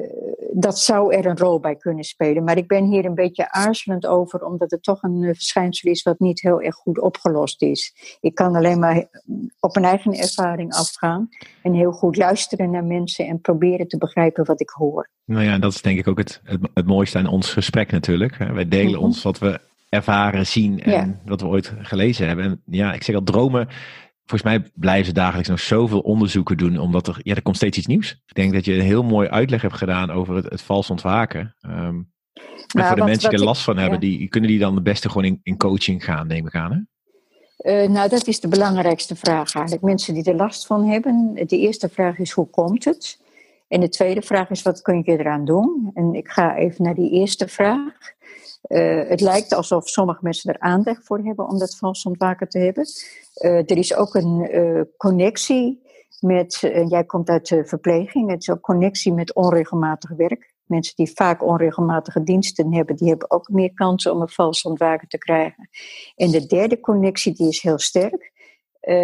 [0.57, 2.43] dat zou er een rol bij kunnen spelen.
[2.43, 6.03] Maar ik ben hier een beetje aarzelend over, omdat het toch een eh, verschijnsel is
[6.03, 7.93] wat niet heel erg goed opgelost is.
[8.21, 9.07] Ik kan alleen maar
[9.59, 11.29] op mijn eigen ervaring afgaan
[11.61, 15.09] en heel goed luisteren naar mensen en proberen te begrijpen wat ik hoor.
[15.25, 16.41] Nou ja, dat is denk ik ook het,
[16.73, 18.37] het, mooiste aan ons gesprek natuurlijk.
[18.37, 19.03] Wij delen mhm.
[19.03, 22.45] ons wat we ervaren, zien en wat we ooit gelezen hebben.
[22.45, 23.67] En ja, ik zeg al, dromen
[24.25, 27.77] volgens mij blijven ze dagelijks nog zoveel onderzoeken doen, omdat er, ja, er komt steeds
[27.77, 28.11] iets nieuws.
[28.25, 31.55] Ik denk dat je een heel mooi uitleg hebt gedaan over het, het vals ontwaken.
[31.67, 32.13] Um,
[32.73, 35.09] en voor de mensen die er last van hebben, die, kunnen die dan het beste
[35.09, 36.79] gewoon in, in coaching gaan, nemen gaan, hè?
[37.57, 39.85] Uh, nou, dat is de belangrijkste vraag eigenlijk.
[39.85, 41.33] Mensen die er last van hebben.
[41.45, 43.19] De eerste vraag is, hoe komt het?
[43.67, 45.91] En de tweede vraag is, wat kun je eraan doen?
[45.93, 47.93] En ik ga even naar die eerste vraag.
[48.67, 52.59] Uh, het lijkt alsof sommige mensen er aandacht voor hebben om dat vals ontwaken te
[52.59, 52.85] hebben.
[53.43, 55.83] Uh, er is ook een uh, connectie
[56.19, 60.53] met, jij komt uit de verpleging, het is ook connectie met onregelmatig werk.
[60.65, 65.07] Mensen die vaak onregelmatige diensten hebben, die hebben ook meer kansen om een vals ontwaken
[65.07, 65.69] te krijgen.
[66.15, 68.31] En de derde connectie, die is heel sterk.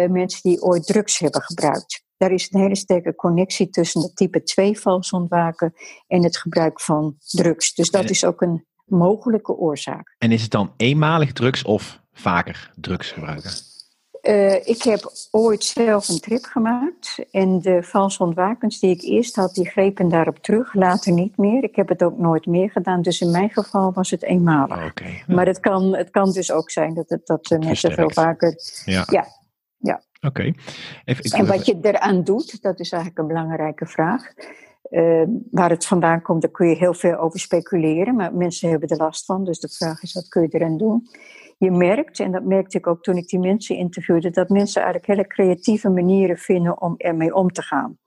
[0.08, 2.04] mensen die ooit drugs hebben gebruikt.
[2.16, 5.74] Daar is een hele sterke connectie tussen het type 2 vals ontwaken
[6.06, 7.74] en het gebruik van drugs.
[7.74, 10.14] Dus dat is ook een mogelijke oorzaak.
[10.18, 13.50] En is het dan eenmalig drugs of vaker drugs gebruiken?
[14.22, 17.24] Uh, ik heb ooit zelf een trip gemaakt.
[17.30, 20.74] En de valse ontwakens die ik eerst had, die grepen daarop terug.
[20.74, 21.62] Later niet meer.
[21.62, 23.02] Ik heb het ook nooit meer gedaan.
[23.02, 24.76] Dus in mijn geval was het eenmalig.
[24.76, 25.24] Oh, okay.
[25.26, 28.54] Maar het kan, het kan dus ook zijn dat, het, dat mensen veel vaker...
[28.84, 29.04] Ja.
[29.10, 29.26] ja,
[29.78, 30.02] ja.
[30.20, 30.52] Oké.
[31.04, 34.32] En wat je eraan doet, dat is eigenlijk een belangrijke vraag.
[34.92, 38.14] Uh, waar het vandaan komt, daar kun je heel veel over speculeren.
[38.14, 39.44] Maar mensen hebben er last van.
[39.44, 41.08] Dus de vraag is, wat kun je eraan doen?
[41.58, 45.12] Je merkt, en dat merkte ik ook toen ik die mensen interviewde, dat mensen eigenlijk
[45.12, 47.98] hele creatieve manieren vinden om ermee om te gaan.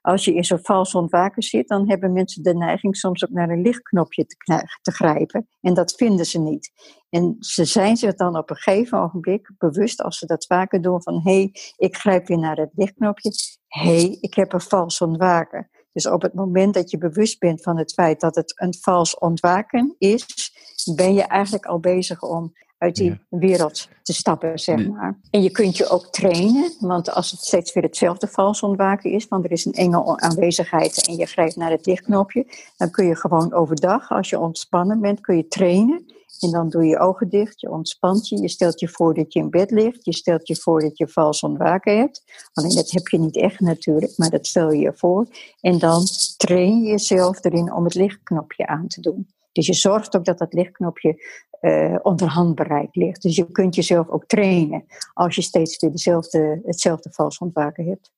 [0.00, 3.48] Als je in zo'n vals ontwaken zit, dan hebben mensen de neiging soms ook naar
[3.48, 4.36] een lichtknopje te,
[4.82, 5.48] te grijpen.
[5.60, 6.72] En dat vinden ze niet.
[7.10, 11.02] En ze zijn zich dan op een gegeven ogenblik bewust, als ze dat vaker doen,
[11.02, 13.30] van hé, hey, ik grijp weer naar het lichtknopje.
[13.68, 15.68] Hé, hey, ik heb een vals ontwaken.
[15.94, 19.18] Dus op het moment dat je bewust bent van het feit dat het een vals
[19.18, 20.52] ontwaken is,
[20.94, 25.18] ben je eigenlijk al bezig om uit die wereld te stappen, zeg maar.
[25.30, 29.28] En je kunt je ook trainen, want als het steeds weer hetzelfde vals ontwaken is,
[29.28, 33.16] want er is een enge aanwezigheid en je grijpt naar het lichtknopje, dan kun je
[33.16, 36.06] gewoon overdag, als je ontspannen bent, kun je trainen.
[36.44, 39.40] En dan doe je ogen dicht, je ontspant je, je stelt je voor dat je
[39.40, 42.22] in bed ligt, je stelt je voor dat je vals ontwaken hebt.
[42.52, 45.26] Alleen dat heb je niet echt natuurlijk, maar dat stel je je voor.
[45.60, 46.04] En dan
[46.36, 49.26] train je jezelf erin om het lichtknopje aan te doen.
[49.52, 51.22] Dus je zorgt ook dat dat lichtknopje
[51.60, 53.22] uh, onder handbereik ligt.
[53.22, 58.12] Dus je kunt jezelf ook trainen als je steeds weer dezelfde, hetzelfde vals ontwaken hebt.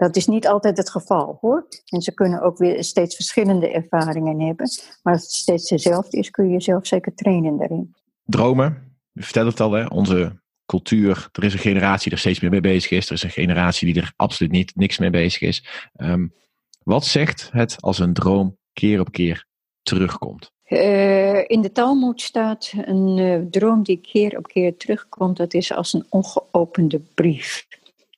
[0.00, 1.66] Dat is niet altijd het geval hoor.
[1.84, 4.68] En ze kunnen ook weer steeds verschillende ervaringen hebben.
[5.02, 7.94] Maar als het steeds dezelfde is, kun je jezelf zeker trainen daarin.
[8.24, 9.86] Dromen, je vertelt het al, hè?
[9.86, 11.28] onze cultuur.
[11.32, 13.06] Er is een generatie die er steeds meer mee bezig is.
[13.06, 15.66] Er is een generatie die er absoluut niet, niks mee bezig is.
[15.96, 16.34] Um,
[16.82, 19.46] wat zegt het als een droom keer op keer
[19.82, 20.52] terugkomt?
[20.68, 25.36] Uh, in de Talmud staat een uh, droom die keer op keer terugkomt.
[25.36, 27.66] Dat is als een ongeopende brief.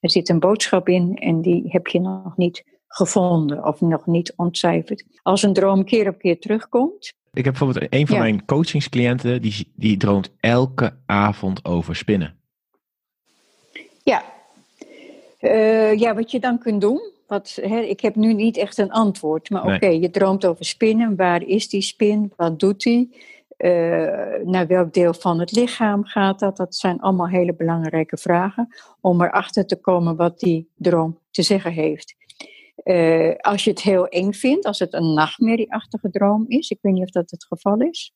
[0.03, 4.33] Er zit een boodschap in en die heb je nog niet gevonden of nog niet
[4.37, 5.05] ontcijferd.
[5.23, 7.13] Als een droom keer op keer terugkomt.
[7.33, 12.37] Ik heb bijvoorbeeld een van mijn coachingscliënten die, die droomt elke avond over spinnen.
[14.03, 14.25] Ja.
[15.41, 17.11] Uh, ja, wat je dan kunt doen.
[17.27, 21.17] Wat, hè, ik heb nu niet echt een antwoord, maar oké, je droomt over spinnen.
[21.17, 22.33] Waar is die spin?
[22.37, 23.17] Wat doet die?
[23.63, 23.71] Uh,
[24.45, 26.57] naar welk deel van het lichaam gaat dat?
[26.57, 28.69] Dat zijn allemaal hele belangrijke vragen
[29.01, 32.15] om erachter te komen wat die droom te zeggen heeft.
[32.85, 36.93] Uh, als je het heel eng vindt, als het een nachtmerrieachtige droom is, ik weet
[36.93, 38.15] niet of dat het geval is.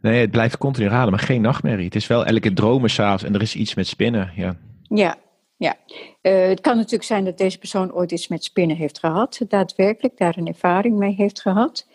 [0.00, 1.84] Nee, het blijft continu raden, maar geen nachtmerrie.
[1.84, 4.32] Het is wel elke dromen s'avonds en er is iets met spinnen.
[4.36, 5.16] Ja, ja.
[5.56, 5.76] ja.
[6.22, 10.18] Uh, het kan natuurlijk zijn dat deze persoon ooit iets met spinnen heeft gehad, daadwerkelijk
[10.18, 11.86] daar een ervaring mee heeft gehad.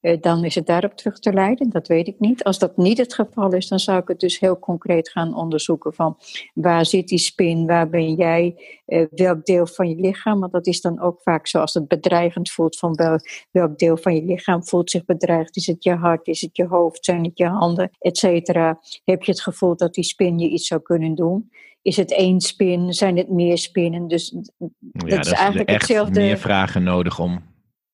[0.00, 1.70] Eh, dan is het daarop terug te leiden.
[1.70, 2.44] Dat weet ik niet.
[2.44, 5.94] Als dat niet het geval is, dan zou ik het dus heel concreet gaan onderzoeken
[5.94, 6.16] van
[6.54, 8.54] waar zit die spin, waar ben jij,
[8.86, 10.40] uh, welk deel van je lichaam.
[10.40, 13.96] Want dat is dan ook vaak zo als het bedreigend voelt van welk, welk deel
[13.96, 15.56] van je lichaam voelt zich bedreigd.
[15.56, 18.80] Is het je hart, is het je hoofd, zijn het je handen, et cetera.
[19.04, 21.50] Heb je het gevoel dat die spin je iets zou kunnen doen?
[21.82, 22.92] Is het één spin?
[22.92, 24.08] Zijn het meer spinnen?
[24.08, 26.20] Dus ja, dat is eigenlijk hetzelfde.
[26.20, 27.49] meer vragen nodig om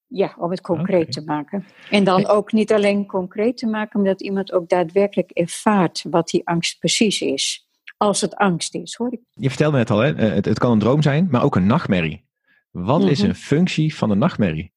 [0.09, 1.64] ja, om het concreet te maken.
[1.90, 6.29] En dan ook niet alleen concreet te maken, maar dat iemand ook daadwerkelijk ervaart wat
[6.29, 7.69] die angst precies is.
[7.97, 9.21] Als het angst is, hoor ik.
[9.31, 10.14] Je vertelde net al, hè?
[10.14, 12.25] Eh, het, het kan een droom zijn, maar ook een nachtmerrie.
[12.71, 13.29] Wat is mhm.
[13.29, 14.75] een functie van een nachtmerrie?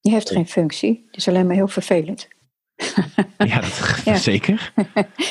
[0.00, 2.28] Je heeft geen functie, het is alleen maar heel vervelend.
[3.38, 4.16] ja, dat, ja.
[4.16, 4.72] zeker.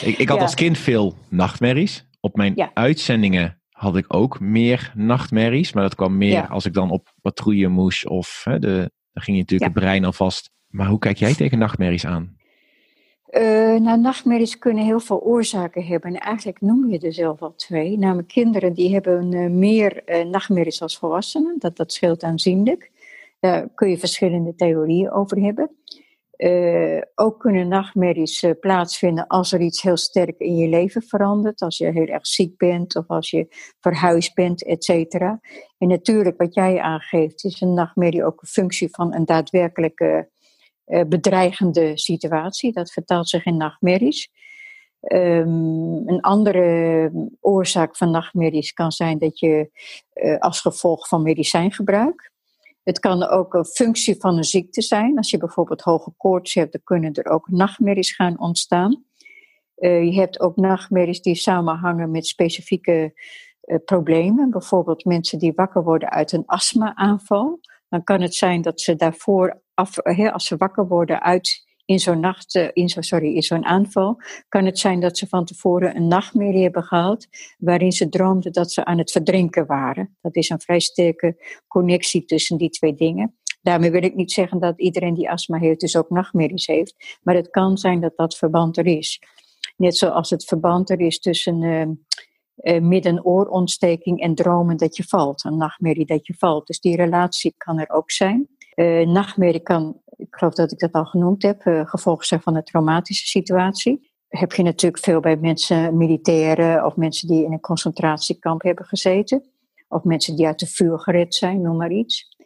[0.02, 2.06] Ik, ik had als kind veel nachtmerries.
[2.20, 5.74] Op mijn uitzendingen had ik ook meer nachtmerries.
[5.74, 9.38] Maar dat kwam meer als ik dan op patrouille moest of hè, de, dan ging
[9.38, 10.52] je natuurlijk het brein alvast.
[10.67, 12.39] Maar hoe kijk jij tegen nachtmerries aan?
[13.32, 16.15] Uh, nou, nachtmerries kunnen heel veel oorzaken hebben.
[16.15, 17.97] En eigenlijk noem je er zelf al twee.
[17.97, 21.56] Namelijk kinderen die hebben uh, meer uh, nachtmerries als volwassenen.
[21.60, 22.91] Dat, dat scheelt aanzienlijk.
[23.39, 25.69] Daar kun je verschillende theorieën over hebben.
[26.44, 31.62] Uh, ook kunnen nachtmerries uh, plaatsvinden als er iets heel sterk in je leven verandert.
[31.62, 33.48] Als je heel erg ziek bent of als je
[33.80, 35.40] verhuisd bent, et cetera.
[35.78, 40.30] En natuurlijk, wat jij aangeeft, is een nachtmerrie ook een functie van een daadwerkelijke
[40.88, 42.74] uh, bedreigende situatie.
[42.74, 44.32] Dat vertaalt zich in nachtmerries.
[45.02, 49.70] Um, een andere oorzaak van nachtmerries kan zijn dat je
[50.40, 52.31] als gevolg van medicijngebruik
[52.84, 55.17] het kan ook een functie van een ziekte zijn.
[55.17, 59.04] Als je bijvoorbeeld hoge koorts hebt, dan kunnen er ook nachtmerries gaan ontstaan.
[59.78, 63.13] Uh, je hebt ook nachtmerries die samenhangen met specifieke
[63.65, 64.50] uh, problemen.
[64.50, 67.60] Bijvoorbeeld mensen die wakker worden uit een astma-aanval.
[67.89, 69.62] Dan kan het zijn dat ze daarvoor,
[70.32, 74.22] als ze wakker worden uit in zo'n nacht, eh, in zo, sorry, in zo'n aanval,
[74.50, 77.28] kan het zijn dat ze van tevoren een nachtmerrie hebben gehad,
[77.58, 80.18] waarin ze droomden dat ze aan het verdrinken waren.
[80.22, 81.36] Dat is een vrij sterke
[81.68, 83.36] connectie tussen die twee dingen.
[83.62, 87.36] Daarmee wil ik niet zeggen dat iedereen die astma heeft dus ook nachtmerries heeft, maar
[87.36, 89.22] het kan zijn dat dat verband er is.
[89.78, 91.88] Net zoals het verband er is tussen uh,
[92.62, 96.68] uh, middenoorontsteking en dromen dat je valt, een nachtmerrie dat je valt.
[96.68, 98.48] Dus die relatie kan er ook zijn.
[98.76, 102.56] Uh, nachtmerrie kan ik geloof dat ik dat al genoemd heb, uh, gevolgen zijn van
[102.56, 104.10] een traumatische situatie.
[104.28, 109.44] Heb je natuurlijk veel bij mensen, militairen of mensen die in een concentratiekamp hebben gezeten.
[109.88, 112.38] Of mensen die uit de vuur gered zijn, noem maar iets.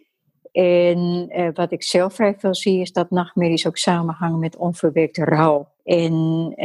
[0.52, 5.24] En uh, wat ik zelf vrij veel zie, is dat nachtmerries ook samenhangen met onverwerkte
[5.24, 5.68] rouw.
[5.84, 6.14] En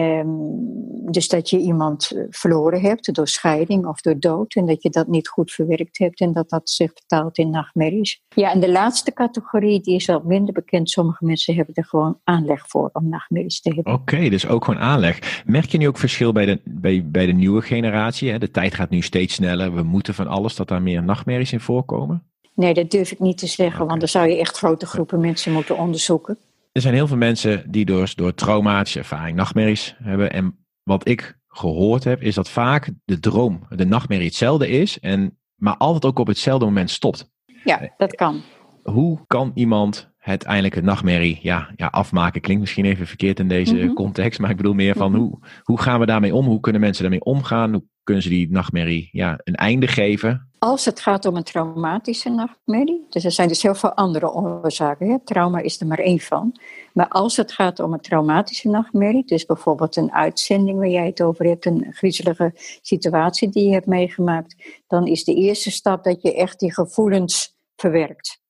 [0.01, 4.55] um, dus dat je iemand eh, verloren hebt door scheiding of door dood.
[4.55, 8.23] En dat je dat niet goed verwerkt hebt en dat dat zich vertaalt in nachtmerries.
[8.29, 10.90] Ja, en de laatste categorie, die is wel minder bekend.
[10.90, 13.92] Sommige mensen hebben er gewoon aanleg voor om nachtmerries te hebben.
[13.92, 15.42] Oké, dus ook gewoon aanleg.
[15.46, 18.31] Merk je nu ook verschil bij de, bij, bij de nieuwe generatie?
[18.31, 18.38] Hè?
[18.38, 19.75] De tijd gaat nu steeds sneller.
[19.75, 22.23] We moeten van alles dat daar meer nachtmerries in voorkomen?
[22.55, 25.53] Nee, dat durf ik niet te zeggen, want dan zou je echt grote groepen mensen
[25.53, 26.38] moeten onderzoeken.
[26.73, 30.33] Er zijn heel veel mensen die door, door traumatische ervaring nachtmerries hebben.
[30.33, 35.38] En wat ik gehoord heb, is dat vaak de droom, de nachtmerrie hetzelfde is, en,
[35.55, 37.31] maar altijd ook op hetzelfde moment stopt.
[37.64, 38.43] Ja, dat kan.
[38.83, 42.40] Hoe kan iemand het eindelijk een nachtmerrie ja, ja, afmaken?
[42.40, 43.93] Klinkt misschien even verkeerd in deze mhm.
[43.93, 45.21] context, maar ik bedoel meer van mhm.
[45.21, 46.47] hoe, hoe gaan we daarmee om?
[46.47, 47.73] Hoe kunnen mensen daarmee omgaan?
[47.73, 50.49] Hoe kunnen ze die nachtmerrie ja, een einde geven?
[50.59, 55.11] Als het gaat om een traumatische nachtmerrie, dus er zijn dus heel veel andere oorzaken,
[55.11, 55.16] hè?
[55.25, 56.61] trauma is er maar één van.
[56.93, 61.23] Maar als het gaat om een traumatische nachtmerrie, dus bijvoorbeeld een uitzending waar jij het
[61.23, 66.23] over hebt, een griezelige situatie die je hebt meegemaakt, dan is de eerste stap dat
[66.23, 68.40] je echt die gevoelens verwerkt.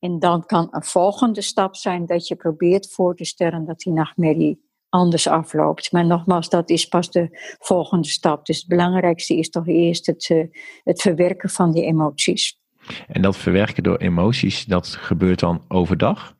[0.00, 3.92] En dan kan een volgende stap zijn dat je probeert voor te stellen dat die
[3.92, 5.92] nachtmerrie anders afloopt.
[5.92, 8.46] Maar nogmaals, dat is pas de volgende stap.
[8.46, 10.44] Dus het belangrijkste is toch eerst het, uh,
[10.84, 12.58] het verwerken van die emoties.
[13.08, 16.34] En dat verwerken door emoties, dat gebeurt dan overdag?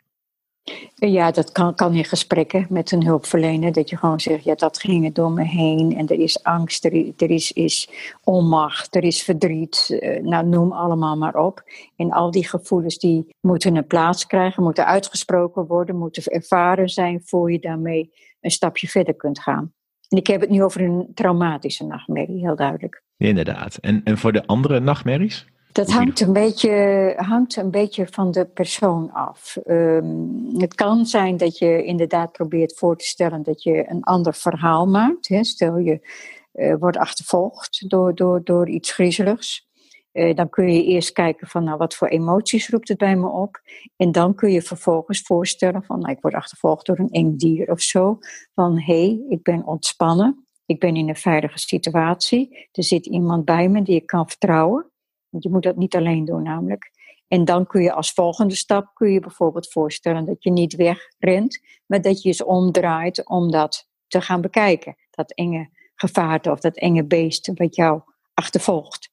[0.95, 3.73] Ja, dat kan, kan in gesprekken met een hulpverlener.
[3.73, 5.97] Dat je gewoon zegt, ja, dat ging er door me heen.
[5.97, 7.89] En er is angst, er, is, is
[8.25, 9.99] onmacht, er is verdriet.
[10.01, 11.63] Eh, nou, noem allemaal maar op.
[11.97, 17.21] En al die gevoelens die moeten een plaats krijgen, moeten uitgesproken worden, moeten ervaren zijn
[17.25, 19.73] voor je daarmee een stapje verder kunt gaan.
[20.09, 23.03] En ik heb het nu over een traumatische nachtmerrie, heel duidelijk.
[23.17, 23.77] Inderdaad.
[23.77, 25.47] En, en voor de andere nachtmerries?
[25.73, 29.57] Dat hangt een, beetje, hangt een beetje van de persoon af.
[29.57, 30.17] Ehm,
[30.57, 34.87] het kan zijn dat je inderdaad probeert voor te stellen dat je een ander verhaal
[34.87, 35.29] maakt.
[35.29, 35.45] Hè.
[35.45, 36.09] Stel je
[36.55, 39.69] uh, wordt achtervolgd door, door, door iets griezeligs.
[40.13, 43.29] Uh, dan kun je eerst kijken van nou, wat voor emoties roept het bij me
[43.29, 43.61] op.
[43.97, 47.71] En dan kun je vervolgens voorstellen van nou, ik word achtervolgd door een eng dier
[47.71, 48.19] of zo.
[48.55, 50.47] Van hé, hey, ik ben ontspannen.
[50.67, 52.69] Ik ben in een veilige situatie.
[52.73, 54.90] Er zit iemand bij me die ik kan vertrouwen.
[55.31, 56.91] Want je moet dat niet alleen doen namelijk.
[57.29, 61.61] En dan kun je als volgende stap kun je bijvoorbeeld voorstellen dat je niet wegrent,
[61.87, 64.97] maar dat je eens omdraait om dat te gaan bekijken.
[65.11, 68.03] Dat enge gevaarte of dat enge beest wat jou
[68.35, 69.11] achtervolgt.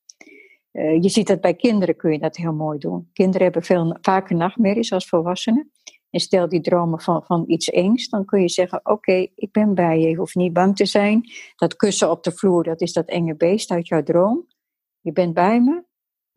[0.71, 3.10] Uh, je ziet dat bij kinderen kun je dat heel mooi doen.
[3.13, 5.71] Kinderen hebben veel vaker nachtmerries als volwassenen.
[6.10, 9.73] En stel die dromen van, van iets engs, dan kun je zeggen: Oké, ik ben
[9.73, 11.30] bij je, je hoeft niet bang te zijn.
[11.56, 14.47] Dat kussen op de vloer, dat is dat enge beest uit jouw droom.
[14.99, 15.84] Je bent bij me,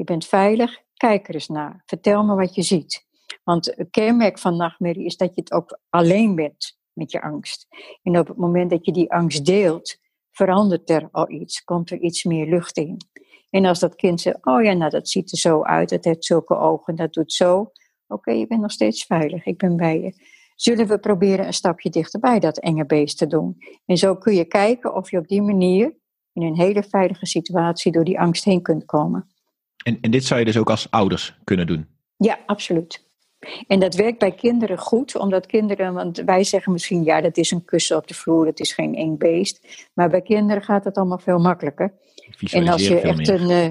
[0.01, 1.83] je bent veilig, kijk er eens naar.
[1.87, 3.07] Vertel me wat je ziet.
[3.45, 7.67] Want het kenmerk van nachtmerrie is dat je het ook alleen bent met je angst.
[8.03, 9.97] En op het moment dat je die angst deelt,
[10.31, 12.97] verandert er al iets, komt er iets meer lucht in.
[13.51, 16.25] En als dat kind zegt, oh ja, nou dat ziet er zo uit, het heeft
[16.25, 17.73] zulke ogen, dat doet zo.
[18.07, 20.15] Oké, je bent nog steeds veilig, ik ben bij je.
[20.55, 23.57] Zullen we proberen een stapje dichterbij dat enge beest te doen?
[23.87, 25.99] En zo kun je kijken of je op die manier
[26.33, 29.30] in een hele veilige situatie door die angst heen kunt komen.
[29.83, 31.89] En, en dit zou je dus ook als ouders kunnen doen?
[32.17, 33.09] Ja, absoluut.
[33.67, 37.51] En dat werkt bij kinderen goed, omdat kinderen, want wij zeggen misschien ja, dat is
[37.51, 39.89] een kussen op de vloer, dat is geen eng beest.
[39.95, 41.93] Maar bij kinderen gaat het allemaal veel makkelijker.
[42.51, 43.51] En als je echt een.
[43.51, 43.69] Uh,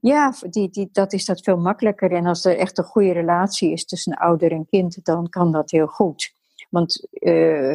[0.00, 2.12] ja, die, die, dat is dat veel makkelijker.
[2.12, 5.70] En als er echt een goede relatie is tussen ouder en kind, dan kan dat
[5.70, 6.32] heel goed.
[6.70, 7.74] Want uh,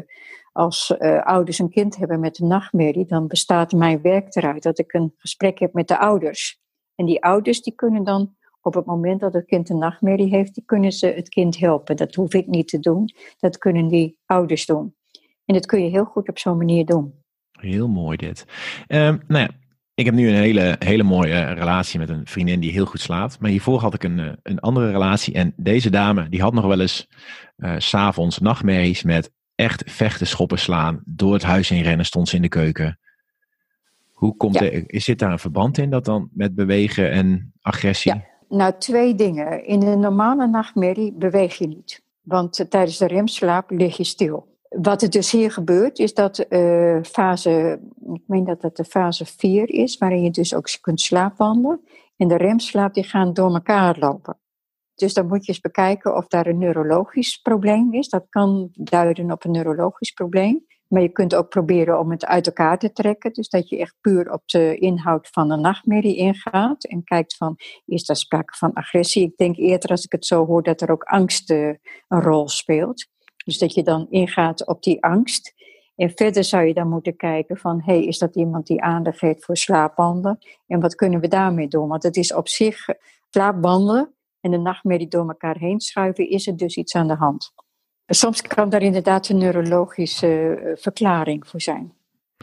[0.52, 4.80] als uh, ouders een kind hebben met een nachtmerrie, dan bestaat mijn werk eruit dat
[4.80, 6.60] ik een gesprek heb met de ouders.
[6.96, 10.54] En die ouders die kunnen dan op het moment dat het kind een nachtmerrie heeft,
[10.54, 11.96] die kunnen ze het kind helpen.
[11.96, 13.10] Dat hoef ik niet te doen.
[13.40, 14.96] Dat kunnen die ouders doen.
[15.46, 17.14] En dat kun je heel goed op zo'n manier doen.
[17.52, 18.46] Heel mooi dit.
[18.88, 19.50] Um, nou ja,
[19.94, 23.40] ik heb nu een hele, hele mooie relatie met een vriendin die heel goed slaapt.
[23.40, 25.34] Maar hiervoor had ik een, eh, een andere relatie.
[25.34, 27.08] En deze dame die had nog wel eens
[27.58, 31.02] uh, s'avonds nachtmerries met echt vechten, schoppen, slaan.
[31.06, 33.00] Door het huis heen rennen stond ze in de keuken.
[34.22, 34.72] Hoe komt ja.
[34.72, 38.14] er, zit daar een verband in dat dan met bewegen en agressie?
[38.14, 39.66] Ja, nou twee dingen.
[39.66, 42.04] In een normale nachtmerrie beweeg je niet.
[42.22, 44.58] Want tijdens de remslaap lig je stil.
[44.70, 47.80] Wat er dus hier gebeurt, is dat uh, fase,
[48.14, 51.82] ik meen dat dat de fase 4 is, waarin je dus ook kunt slaapwandelen.
[52.18, 54.40] En de remslaap die gaan door elkaar lopen.
[54.96, 58.10] Dus dan moet je eens bekijken of daar een neurologisch probleem is.
[58.10, 60.66] Dat kan duiden op een neurologisch probleem.
[60.92, 63.34] Maar je kunt ook proberen om het uit elkaar te trekken.
[63.34, 66.84] Dus dat je echt puur op de inhoud van een nachtmerrie ingaat.
[66.84, 69.24] En kijkt van, is daar sprake van agressie?
[69.24, 71.68] Ik denk eerder als ik het zo hoor dat er ook angst uh,
[72.08, 73.08] een rol speelt.
[73.46, 75.54] Dus dat je dan ingaat op die angst.
[75.96, 79.46] En verder zou je dan moeten kijken van, hey, is dat iemand die aandacht heeft
[79.46, 80.40] voor slaapwandelen?
[80.68, 81.88] En wat kunnen we daarmee doen?
[81.88, 82.86] Want het is op zich
[83.30, 87.54] slaapwandelen en de nachtmerrie door elkaar heen schuiven, is er dus iets aan de hand.
[88.14, 91.94] Soms kan daar inderdaad een neurologische eh, verklaring voor zijn.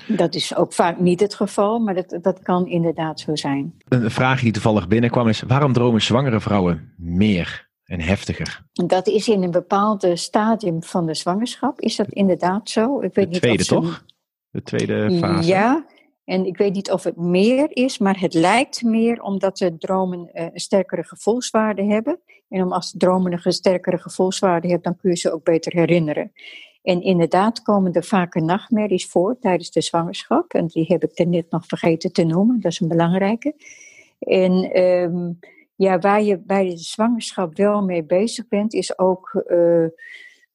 [0.06, 3.74] Dat is ook vaak niet het geval, maar dat, dat kan inderdaad zo zijn.
[3.88, 8.62] Een vraag die toevallig binnenkwam is: waarom dromen zwangere vrouwen meer en heftiger?
[8.72, 11.80] Dat is in een bepaald stadium van de zwangerschap.
[11.80, 13.00] Is dat inderdaad zo?
[13.00, 14.04] Ik weet de tweede toch?
[14.50, 15.48] De tweede fase.
[15.48, 15.86] Ja,
[16.24, 20.18] en ik weet niet of het meer is, maar het lijkt meer omdat de dromen
[20.18, 22.20] uh, een sterkere gevoelswaarde hebben.
[22.48, 26.32] En om als dromen een sterkere gevoelswaarde hebben, dan kun je ze ook beter herinneren.
[26.82, 30.52] En inderdaad komen er vaker nachtmerries voor tijdens de zwangerschap.
[30.52, 33.54] En die heb ik er net nog vergeten te noemen, dat is een belangrijke.
[34.18, 35.38] En um,
[35.76, 39.86] ja, waar je bij de zwangerschap wel mee bezig bent, is ook uh,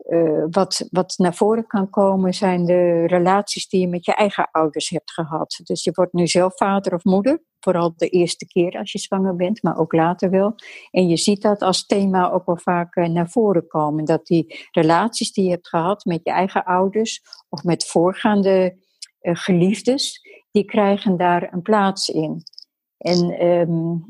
[0.10, 4.50] uh, wat, wat naar voren kan komen zijn de relaties die je met je eigen
[4.52, 5.60] ouders hebt gehad.
[5.64, 9.36] Dus je wordt nu zelf vader of moeder, vooral de eerste keer als je zwanger
[9.36, 10.56] bent, maar ook later wel.
[10.92, 14.06] En je ziet dat als thema ook wel vaak uh, naar voren komen.
[14.06, 18.78] Dat die relaties die je hebt gehad met je eigen ouders of met voorgaande
[19.22, 22.44] uh, geliefdes, die krijgen daar een plaats in.
[22.98, 24.06] En um,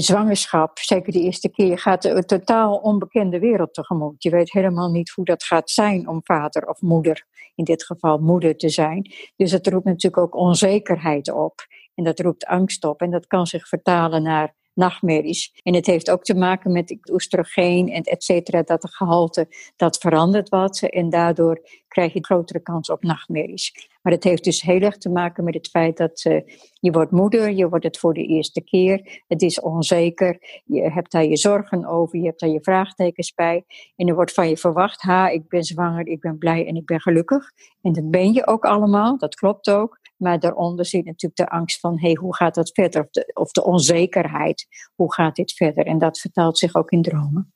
[0.00, 4.22] zwangerschap, zeker de eerste keer, gaat een totaal onbekende wereld tegemoet.
[4.22, 8.18] Je weet helemaal niet hoe dat gaat zijn om vader of moeder, in dit geval
[8.18, 9.12] moeder te zijn.
[9.36, 11.66] Dus dat roept natuurlijk ook onzekerheid op.
[11.94, 13.00] En dat roept angst op.
[13.00, 15.60] En dat kan zich vertalen naar nachtmerries.
[15.62, 19.98] En het heeft ook te maken met oestrogeen en et cetera, dat de gehalte, dat
[19.98, 20.80] verandert wat.
[20.80, 23.72] En daardoor krijg je een grotere kans op nachtmerries.
[24.06, 26.40] Maar het heeft dus heel erg te maken met het feit dat uh,
[26.72, 31.12] je wordt moeder, je wordt het voor de eerste keer, het is onzeker, je hebt
[31.12, 33.64] daar je zorgen over, je hebt daar je vraagtekens bij.
[33.96, 36.84] En er wordt van je verwacht, ha, ik ben zwanger, ik ben blij en ik
[36.84, 37.50] ben gelukkig.
[37.82, 39.98] En dat ben je ook allemaal, dat klopt ook.
[40.16, 43.02] Maar daaronder zit natuurlijk de angst van, hey, hoe gaat dat verder?
[43.02, 45.86] Of de, of de onzekerheid, hoe gaat dit verder?
[45.86, 47.55] En dat vertaalt zich ook in dromen.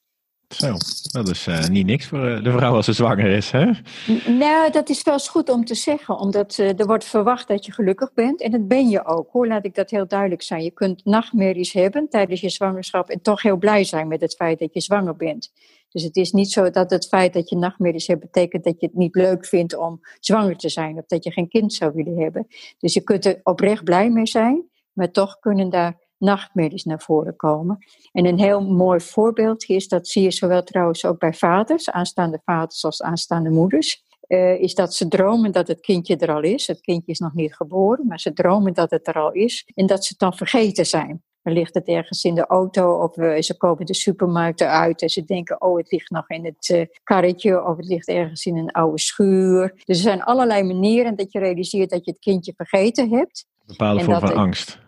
[0.55, 0.77] Zo,
[1.11, 3.71] dat is uh, niet niks voor uh, de vrouw als ze zwanger is, hè?
[4.27, 7.67] Nou, dat is wel eens goed om te zeggen, omdat uh, er wordt verwacht dat
[7.67, 8.41] je gelukkig bent.
[8.41, 10.63] En dat ben je ook, hoor, laat ik dat heel duidelijk zijn.
[10.63, 14.59] Je kunt nachtmerries hebben tijdens je zwangerschap en toch heel blij zijn met het feit
[14.59, 15.53] dat je zwanger bent.
[15.89, 18.87] Dus het is niet zo dat het feit dat je nachtmerries hebt betekent dat je
[18.87, 22.19] het niet leuk vindt om zwanger te zijn of dat je geen kind zou willen
[22.19, 22.47] hebben.
[22.79, 27.37] Dus je kunt er oprecht blij mee zijn, maar toch kunnen daar nachtmerries naar voren
[27.37, 27.79] komen.
[28.13, 32.41] En een heel mooi voorbeeld is, dat zie je zowel trouwens ook bij vaders, aanstaande
[32.45, 34.05] vaders als aanstaande moeders.
[34.29, 36.67] Uh, is dat ze dromen dat het kindje er al is.
[36.67, 39.71] Het kindje is nog niet geboren, maar ze dromen dat het er al is.
[39.75, 41.23] En dat ze het dan vergeten zijn.
[41.43, 45.09] Dan ligt het ergens in de auto of uh, ze komen de supermarkt eruit en
[45.09, 48.57] ze denken, oh het ligt nog in het uh, karretje of het ligt ergens in
[48.57, 49.73] een oude schuur.
[49.85, 53.47] Dus er zijn allerlei manieren dat je realiseert dat je het kindje vergeten hebt.
[53.67, 54.79] Bepaalde vorm van angst.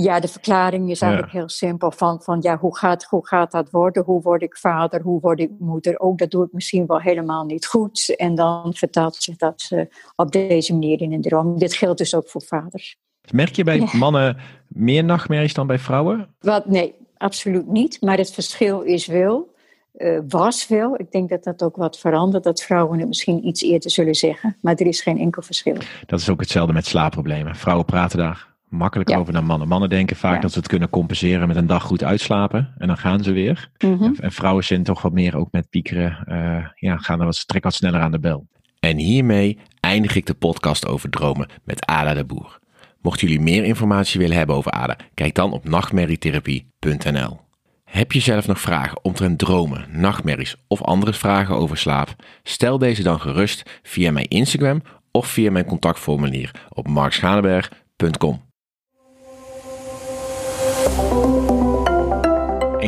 [0.00, 1.90] Ja, de verklaring is eigenlijk heel simpel.
[1.90, 4.04] Van, van ja, hoe gaat, hoe gaat dat worden?
[4.04, 5.02] Hoe word ik vader?
[5.02, 6.00] Hoe word ik moeder?
[6.00, 8.14] Ook dat doe ik misschien wel helemaal niet goed.
[8.16, 9.82] En dan vertaalt zich dat uh,
[10.16, 11.58] op deze manier in een droom.
[11.58, 12.96] Dit geldt dus ook voor vaders.
[13.32, 14.36] Merk je bij mannen
[14.68, 16.34] meer nachtmerries dan bij vrouwen?
[16.40, 18.00] Wat, nee, absoluut niet.
[18.00, 19.54] Maar het verschil is wel,
[19.96, 21.00] uh, was wel.
[21.00, 22.44] Ik denk dat dat ook wat verandert.
[22.44, 24.56] Dat vrouwen het misschien iets eerder zullen zeggen.
[24.60, 25.76] Maar er is geen enkel verschil.
[26.06, 27.56] Dat is ook hetzelfde met slaapproblemen.
[27.56, 29.68] Vrouwen praten daar makkelijker over dan mannen.
[29.68, 32.74] Mannen denken vaak dat ze het kunnen compenseren met een dag goed uitslapen.
[32.78, 33.70] En dan gaan ze weer.
[33.78, 34.14] Mm -hmm.
[34.20, 36.24] en, vrouwen zijn toch wat meer ook met piekeren.
[36.28, 38.46] Uh, ja, gaan er wat, trek wat sneller aan de bel.
[38.80, 42.58] En hiermee eindig ik de podcast over dromen met Ada de Boer.
[43.00, 47.40] Mochten jullie meer informatie willen hebben over Ada, kijk dan op nachtmerrietherapie.nl.
[47.84, 52.14] Heb je zelf nog vragen omtrent dromen, nachtmerries of andere vragen over slaap?
[52.42, 58.47] Stel deze dan gerust via mijn Instagram of via mijn contactformulier op markschalenberg.com.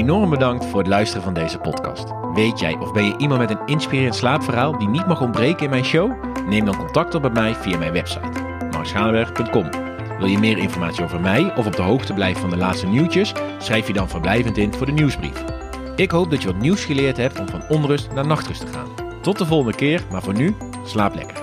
[0.00, 2.04] Enorm bedankt voor het luisteren van deze podcast.
[2.34, 5.70] Weet jij of ben je iemand met een inspirerend slaapverhaal die niet mag ontbreken in
[5.70, 6.12] mijn show?
[6.48, 8.30] Neem dan contact op met mij via mijn website
[8.70, 9.70] markschalenberg.com.
[10.18, 13.32] Wil je meer informatie over mij of op de hoogte blijven van de laatste nieuwtjes?
[13.58, 15.44] Schrijf je dan verblijvend in voor de nieuwsbrief.
[15.96, 18.88] Ik hoop dat je wat nieuws geleerd hebt om van onrust naar nachtrust te gaan.
[19.22, 21.40] Tot de volgende keer, maar voor nu, slaap lekker.